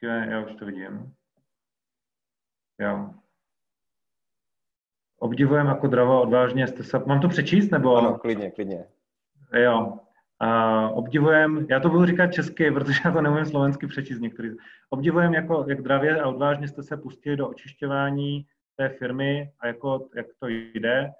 [0.00, 1.14] Q&A, já už to vidím.
[2.78, 3.14] Jo.
[5.18, 6.98] Obdivujeme jako dravo, odvážně jste se...
[7.06, 7.96] Mám to přečíst, nebo?
[7.96, 8.84] Ano, klidně, klidně.
[9.52, 9.98] Jo.
[10.40, 14.50] A obdivujem, já to budu říkat česky, protože já to neumím slovensky přečíst některý.
[14.90, 18.46] Obdivujem, jako, jak dravě a odvážně jste se pustili do očišťování
[18.76, 21.12] té firmy a jako, jak to jde.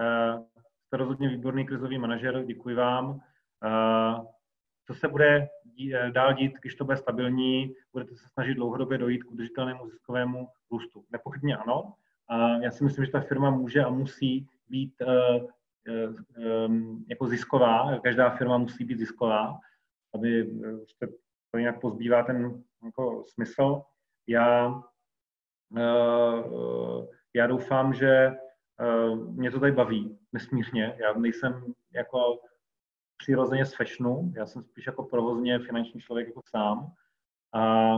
[0.00, 0.42] Uh,
[0.86, 3.10] jste rozhodně výborný krizový manažer, děkuji vám.
[3.10, 4.24] Uh,
[4.86, 5.48] co se bude
[6.12, 11.04] dál dít, když to bude stabilní, budete se snažit dlouhodobě dojít k udržitelnému ziskovému růstu.
[11.10, 11.94] Nepochybně ano.
[12.28, 15.44] A já si myslím, že ta firma může a musí být uh,
[16.38, 16.76] uh,
[17.08, 17.98] jako zisková.
[17.98, 19.58] Každá firma musí být zisková,
[20.14, 20.44] aby
[20.76, 21.08] prostě
[21.50, 23.82] to nějak pozbývá ten jako smysl.
[24.28, 24.82] Já,
[27.34, 28.32] já doufám, že
[29.16, 30.96] mě to tady baví nesmírně.
[30.98, 32.40] Já nejsem jako
[33.16, 36.92] přirozeně z fashionu, já jsem spíš jako provozně finanční člověk jako sám.
[37.54, 37.96] A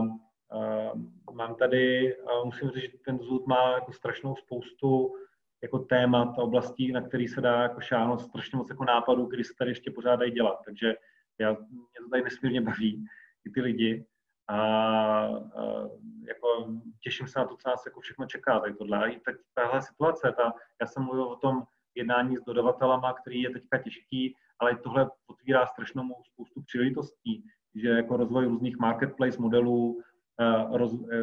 [1.31, 5.15] mám tady, musím říct, že ten zůd má jako strašnou spoustu
[5.61, 9.43] jako témat a oblastí, na který se dá jako šáhnout strašně moc jako nápadů, kdy
[9.43, 10.59] se tady ještě pořád dají dělat.
[10.65, 10.95] Takže
[11.39, 13.05] já, mě to tady nesmírně baví,
[13.45, 14.05] i ty lidi.
[14.47, 15.29] A, a
[16.27, 16.73] jako
[17.03, 18.59] těším se na to, co nás jako všechno čeká.
[18.59, 18.97] Tady tohle.
[18.97, 21.63] A i teď tahle situace, ta, já jsem mluvil o tom
[21.95, 27.43] jednání s dodavatelama, který je teďka těžký, ale tohle otvírá strašnou spoustu příležitostí,
[27.75, 30.08] že jako rozvoj různých marketplace modelů, eh, eh,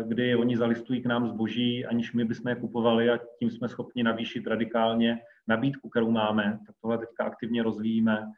[0.07, 4.03] kdy oni zalistují k nám zboží, aniž my bychom je kupovali a tím jsme schopni
[4.03, 8.33] navýšit radikálně nabídku, kterou máme, tak tohle teďka aktivně rozvíjíme.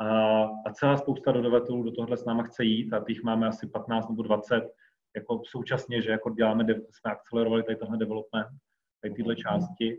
[0.00, 4.08] A, celá spousta dodavatelů do tohle s náma chce jít a těch máme asi 15
[4.08, 4.70] nebo 20
[5.16, 8.48] jako současně, že jako děláme, jsme akcelerovali tady tenhle development,
[9.02, 9.98] tady tyhle části.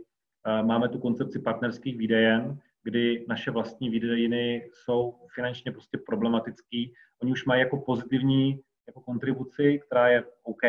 [0.61, 6.93] Máme tu koncepci partnerských výdejen, kdy naše vlastní výdejiny jsou finančně prostě problematický.
[7.21, 8.59] Oni už mají jako pozitivní
[8.89, 10.61] jako kontribuci, která je OK,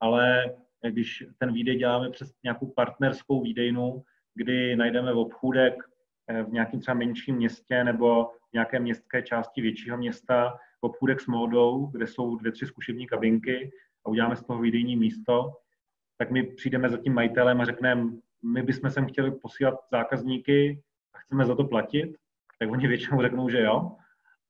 [0.00, 0.54] ale
[0.90, 4.02] když ten výdej děláme přes nějakou partnerskou výdejnu,
[4.34, 5.74] kdy najdeme v obchůdek
[6.28, 11.26] eh, v nějakém třeba menším městě nebo v nějaké městské části většího města obchůdek s
[11.26, 13.70] módou, kde jsou dvě, tři zkušební kabinky
[14.04, 15.52] a uděláme z toho výdejní místo,
[16.18, 18.10] tak my přijdeme za tím majitelem a řekneme,
[18.42, 20.82] my bychom sem chtěli posílat zákazníky
[21.14, 22.16] a chceme za to platit,
[22.58, 23.96] tak oni většinou řeknou, že jo.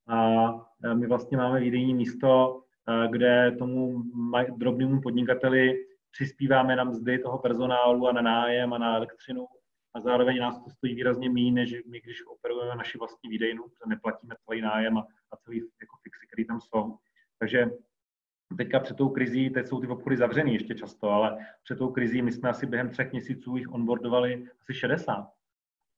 [0.07, 0.47] A
[0.93, 2.63] my vlastně máme výdejní místo,
[3.11, 4.03] kde tomu
[4.57, 9.47] drobnému podnikateli přispíváme na mzdy toho personálu a na nájem a na elektřinu
[9.93, 13.89] a zároveň nás to stojí výrazně méně, než my, když operujeme naši vlastní výdejnu, protože
[13.89, 16.97] neplatíme celý nájem a, a celý jako fixy, které tam jsou.
[17.39, 17.69] Takže
[18.57, 22.21] teďka před tou krizí, teď jsou ty obchody zavřený ještě často, ale před tou krizí
[22.21, 25.29] my jsme asi během třech měsíců jich onboardovali asi 60.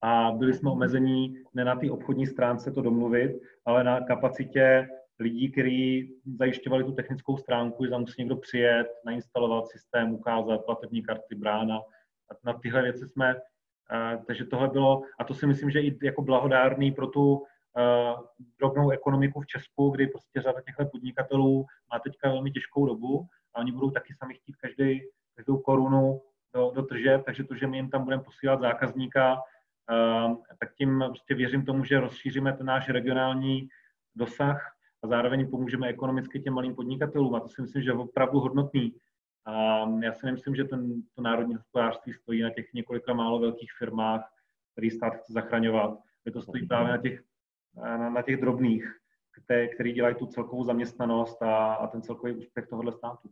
[0.02, 4.90] A byli jsme omezení ne na té obchodní stránce to domluvit, ale na kapacitě
[5.20, 11.04] lidí, kteří zajišťovali tu technickou stránku, že tam musí někdo přijet, nainstalovat systém, ukázat platební
[11.04, 11.78] karty, brána.
[12.32, 13.36] A na tyhle věci jsme,
[14.28, 17.44] takže tohle bylo, a to si myslím, že i jako blahodárný pro tu uh,
[18.60, 23.60] drobnou ekonomiku v Česku, kdy prostě řada těchto podnikatelů má teďka velmi těžkou dobu a
[23.60, 25.02] oni budou taky sami chtít každý,
[25.36, 26.22] každou korunu
[26.54, 31.04] do, do tržeb, takže to, že my jim tam budeme posílat zákazníka, uh, tak tím
[31.08, 33.70] prostě věřím tomu, že rozšíříme ten náš regionální
[34.16, 38.40] dosah a zároveň pomůžeme ekonomicky těm malým podnikatelům a to si myslím, že je opravdu
[38.40, 38.96] hodnotný.
[39.46, 43.72] A já si nemyslím, že ten, to národní hospodářství stojí na těch několika málo velkých
[43.78, 44.34] firmách,
[44.72, 46.00] který stát chce zachraňovat.
[46.26, 47.24] Je to stojí právě na těch
[47.76, 48.96] na, na těch drobných,
[49.44, 53.30] které, který dělají tu celkovou zaměstnanost a, a ten celkový úspěch tohohle státu.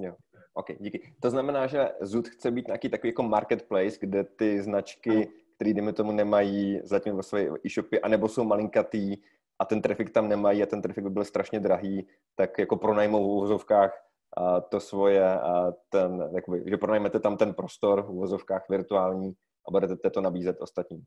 [0.00, 0.14] Jo,
[0.54, 1.14] ok, díky.
[1.20, 5.92] To znamená, že ZUD chce být nějaký takový jako marketplace, kde ty značky, které dejme
[5.92, 9.16] tomu nemají zatím ve své e-shopy, anebo jsou malinkatý
[9.58, 13.24] a ten trafik tam nemají a ten trafik by byl strašně drahý, tak jako pronajmou
[13.24, 18.68] v uvozovkách a to svoje a ten, jakoby, že pronajmete tam ten prostor v uvozovkách
[18.68, 19.32] virtuální
[19.68, 21.04] a budete to nabízet ostatním.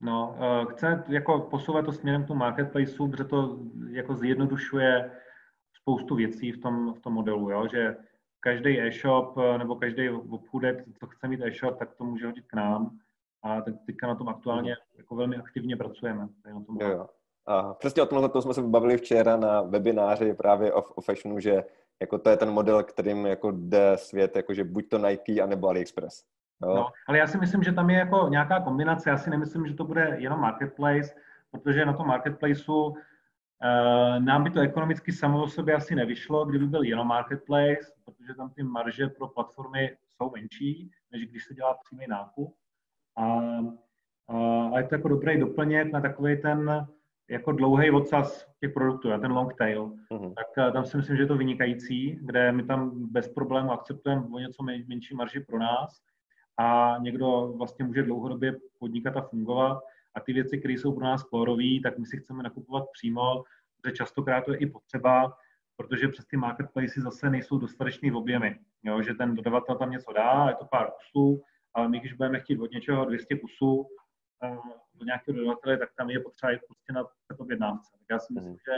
[0.00, 3.58] No, eh, chce jako posouvat to směrem k tomu marketplaceu, protože to
[3.90, 5.10] jako zjednodušuje
[5.80, 7.68] spoustu věcí v tom, v tom modelu, jo?
[7.72, 7.96] že
[8.40, 12.54] každý e-shop eh, nebo každý obchůdek, co chce mít e-shop, tak to může hodit k
[12.54, 12.98] nám.
[13.42, 16.28] A teď, teďka na tom aktuálně jako velmi aktivně pracujeme.
[16.54, 17.08] Na tom jo, jo.
[17.46, 21.40] A přesně o tomhle to jsme se bavili včera na webináři právě o, o fashionu,
[21.40, 21.64] že
[22.00, 26.24] jako to je ten model, kterým jako jde svět, jakože buď to Nike, anebo AliExpress.
[26.62, 26.74] Jo.
[26.74, 29.10] No, ale já si myslím, že tam je jako nějaká kombinace.
[29.10, 31.14] Já si nemyslím, že to bude jenom marketplace,
[31.50, 32.94] protože na tom marketplaceu uh,
[34.18, 38.50] nám by to ekonomicky samo o sobě asi nevyšlo, kdyby byl jenom marketplace, protože tam
[38.50, 42.54] ty marže pro platformy jsou menší, než když se dělá přímý nákup.
[43.16, 43.26] A,
[44.32, 46.86] uh, a je to jako dobrý doplněk na takový ten
[47.30, 50.34] jako dlouhý odsaz těch produktů, a ten long tail, uh-huh.
[50.34, 54.26] tak uh, tam si myslím, že je to vynikající, kde my tam bez problému akceptujeme
[54.32, 56.02] o něco menší marži pro nás,
[56.58, 59.82] a někdo vlastně může dlouhodobě podnikat a fungovat.
[60.14, 63.44] A ty věci, které jsou pro nás kórové, tak my si chceme nakupovat přímo,
[63.76, 65.36] protože častokrát to je i potřeba,
[65.76, 68.58] protože přes ty marketplace zase nejsou dostatečný v objemy.
[68.82, 71.42] Jo, že ten dodavatel tam něco dá, je to pár kusů,
[71.74, 73.86] ale my, když budeme chtít od něčeho 200 kusů
[75.00, 77.04] od nějakého dodavatele, tak tam je potřeba jít prostě na
[77.38, 77.92] objednávce.
[77.92, 78.58] Tak já si myslím, mm.
[78.58, 78.72] že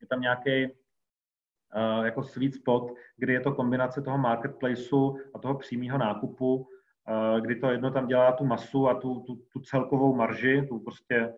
[0.00, 5.54] je tam nějaký uh, jako sweet spot, kdy je to kombinace toho marketplaceu a toho
[5.58, 10.14] přímého nákupu, uh, kdy to jedno tam dělá tu masu a tu, tu, tu celkovou
[10.14, 11.34] marži, tu prostě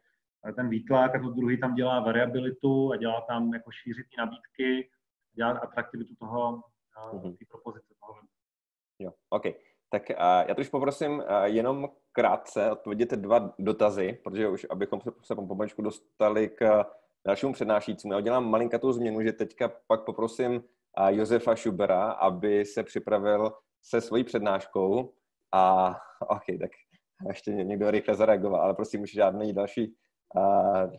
[0.56, 4.90] ten výtlak a to druhý tam dělá variabilitu a dělá tam jako šířit nabídky,
[5.32, 6.62] dělá atraktivitu toho,
[7.12, 8.14] uh, té propozice toho
[8.98, 9.44] Jo, OK.
[9.90, 10.16] Tak uh,
[10.48, 15.82] já to už poprosím uh, jenom krátce odpovědět dva dotazy, protože už abychom se, pomaličku
[15.82, 16.84] dostali k
[17.26, 18.12] dalšímu přednášícímu.
[18.12, 24.00] Já udělám malinkatou změnu, že teďka pak poprosím uh, Josefa Schubera, aby se připravil se
[24.00, 25.12] svojí přednáškou
[25.54, 26.70] a OK, tak
[27.28, 29.94] ještě někdo rychle zareagoval, ale prosím, už žádný další
[30.36, 30.90] uh,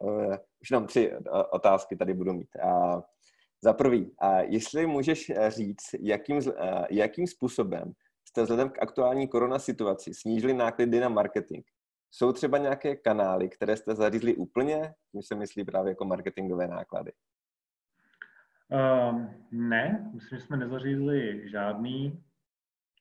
[0.00, 1.12] uh, už nám tři
[1.50, 2.48] otázky tady budu mít.
[2.64, 3.00] Uh,
[3.64, 7.92] za prvý, a jestli můžeš říct, jakým, eh, jakým způsobem
[8.34, 11.64] jste vzhledem k aktuální korona situaci snížili náklady na marketing?
[12.10, 14.94] Jsou třeba nějaké kanály, které jste zařízli úplně?
[15.12, 17.12] Tím se myslí právě jako marketingové náklady.
[18.68, 22.22] Uh, ne, myslím, že jsme nezařízli žádný.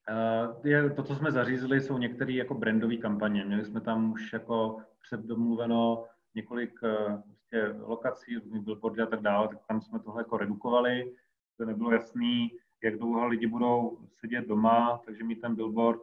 [0.09, 3.45] Uh, je, to, co jsme zařízli, jsou některé jako brandové kampaně.
[3.45, 6.05] Měli jsme tam už jako předdomluveno
[6.35, 11.15] několik uh, prostě lokací, billboardy a tak dále, tak tam jsme tohle jako redukovali.
[11.57, 12.51] To nebylo jasný,
[12.83, 16.01] jak dlouho lidi budou sedět doma, takže mít ten billboard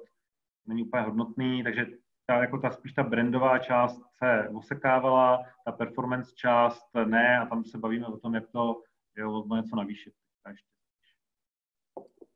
[0.66, 1.86] není úplně hodnotný, takže
[2.26, 7.64] ta, jako ta spíš ta brandová část se osekávala, ta performance část ne a tam
[7.64, 8.82] se bavíme o tom, jak to
[9.16, 10.12] je o něco navýšit.
[10.50, 10.68] Ještě.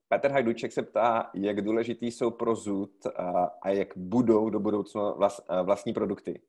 [0.08, 5.12] Petr Hajduček se ptá, jak důležitý jsou pro ZUD a, a jak budou do budoucna
[5.12, 6.42] vlast, vlastní produkty.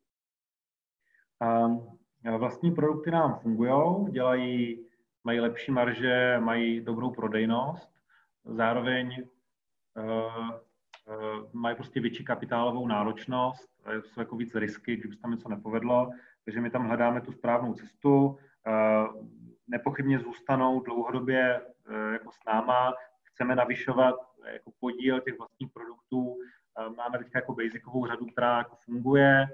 [1.66, 1.98] Um,
[2.38, 4.85] Vlastní produkty nám fungují, dělají,
[5.26, 7.92] mají lepší marže, mají dobrou prodejnost,
[8.46, 9.28] zároveň
[9.98, 13.70] uh, uh, mají prostě větší kapitálovou náročnost,
[14.00, 16.12] jsou jako víc risky, když by se tam něco nepovedlo,
[16.46, 18.38] takže my tam hledáme tu správnou cestu, uh,
[19.68, 24.16] nepochybně zůstanou dlouhodobě uh, jako s náma, chceme navyšovat
[24.54, 26.38] jako podíl těch vlastních produktů,
[26.98, 29.48] máme teď jako basicovou řadu, která jako funguje,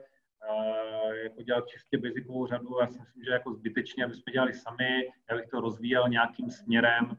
[1.23, 2.77] jako dělat čistě basicovou řadu.
[2.81, 6.49] Já si myslím, že jako zbytečně, aby jsme dělali sami, já bych to rozvíjel nějakým
[6.49, 7.17] směrem,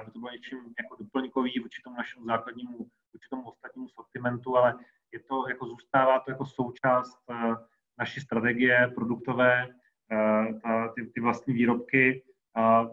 [0.00, 2.78] aby to bylo něčím jako doplňkový vůči tomu našemu základnímu,
[3.12, 4.74] vůči tomu ostatnímu sortimentu, ale
[5.12, 7.18] je to, jako zůstává to jako součást
[7.98, 9.68] naší strategie produktové,
[10.62, 12.22] ta, ty, ty vlastní výrobky.
[12.56, 12.88] A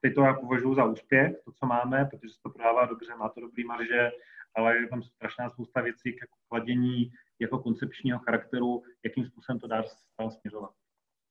[0.00, 3.28] teď to já považuji za úspěch, to, co máme, protože se to prodává dobře, má
[3.28, 4.10] to dobrý marže,
[4.54, 7.10] ale je tam strašná spousta věcí k jako kladění
[7.40, 9.82] jako koncepčního charakteru, jakým způsobem to dá
[10.30, 10.70] směřovat.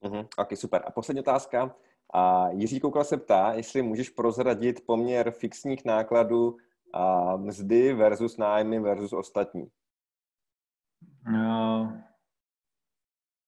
[0.04, 0.28] Uh-huh.
[0.38, 0.82] Ok, super.
[0.86, 1.76] A poslední otázka.
[2.14, 6.56] A Jiří Koukal se ptá, jestli můžeš prozradit poměr fixních nákladů
[6.94, 9.70] a mzdy versus nájmy versus ostatní.
[11.28, 11.92] Uh,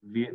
[0.02, 0.32] vě,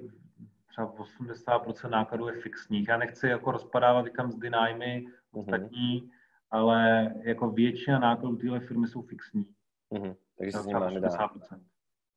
[0.67, 2.87] třeba 80% nákladů je fixních.
[2.87, 5.39] Já nechci jako rozpadávat kam mzdy, nájmy, uh-huh.
[5.39, 6.11] ostatní,
[6.51, 9.45] ale jako většina nákladů téhle firmy jsou fixní.
[9.91, 10.15] Uh-huh.
[10.37, 11.29] Takže se s nedá.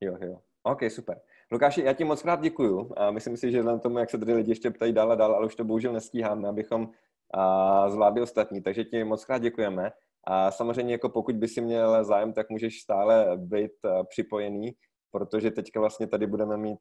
[0.01, 0.39] Jo, jo.
[0.63, 1.21] OK, super.
[1.53, 2.93] Lukáši, já ti moc krát děkuju.
[2.97, 5.35] A myslím si, že vzhledem tomu, jak se tady lidi ještě ptají dál a dál,
[5.35, 6.89] ale už to bohužel nestíháme, abychom
[7.35, 8.63] a, zvládli ostatní.
[8.63, 9.93] Takže ti moc krát děkujeme.
[10.25, 13.73] A samozřejmě, jako pokud by si měl zájem, tak můžeš stále být
[14.09, 14.73] připojený,
[15.11, 16.81] protože teďka vlastně tady budeme mít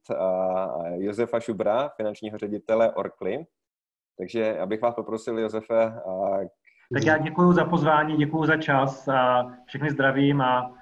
[0.95, 3.45] Josefa Šubra, finančního ředitele Orkly.
[4.18, 5.86] Takže abych vás poprosil, Josefe.
[5.86, 6.38] A...
[6.93, 10.74] Tak já děkuji za pozvání, děkuji za čas a všechny zdravím a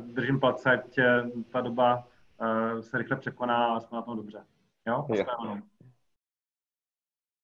[0.00, 1.22] držím palce, ať eh,
[1.52, 2.04] ta doba
[2.40, 4.44] eh, se rychle překoná a jsme na tom dobře.
[4.86, 5.06] Jo?
[5.08, 5.58] jo.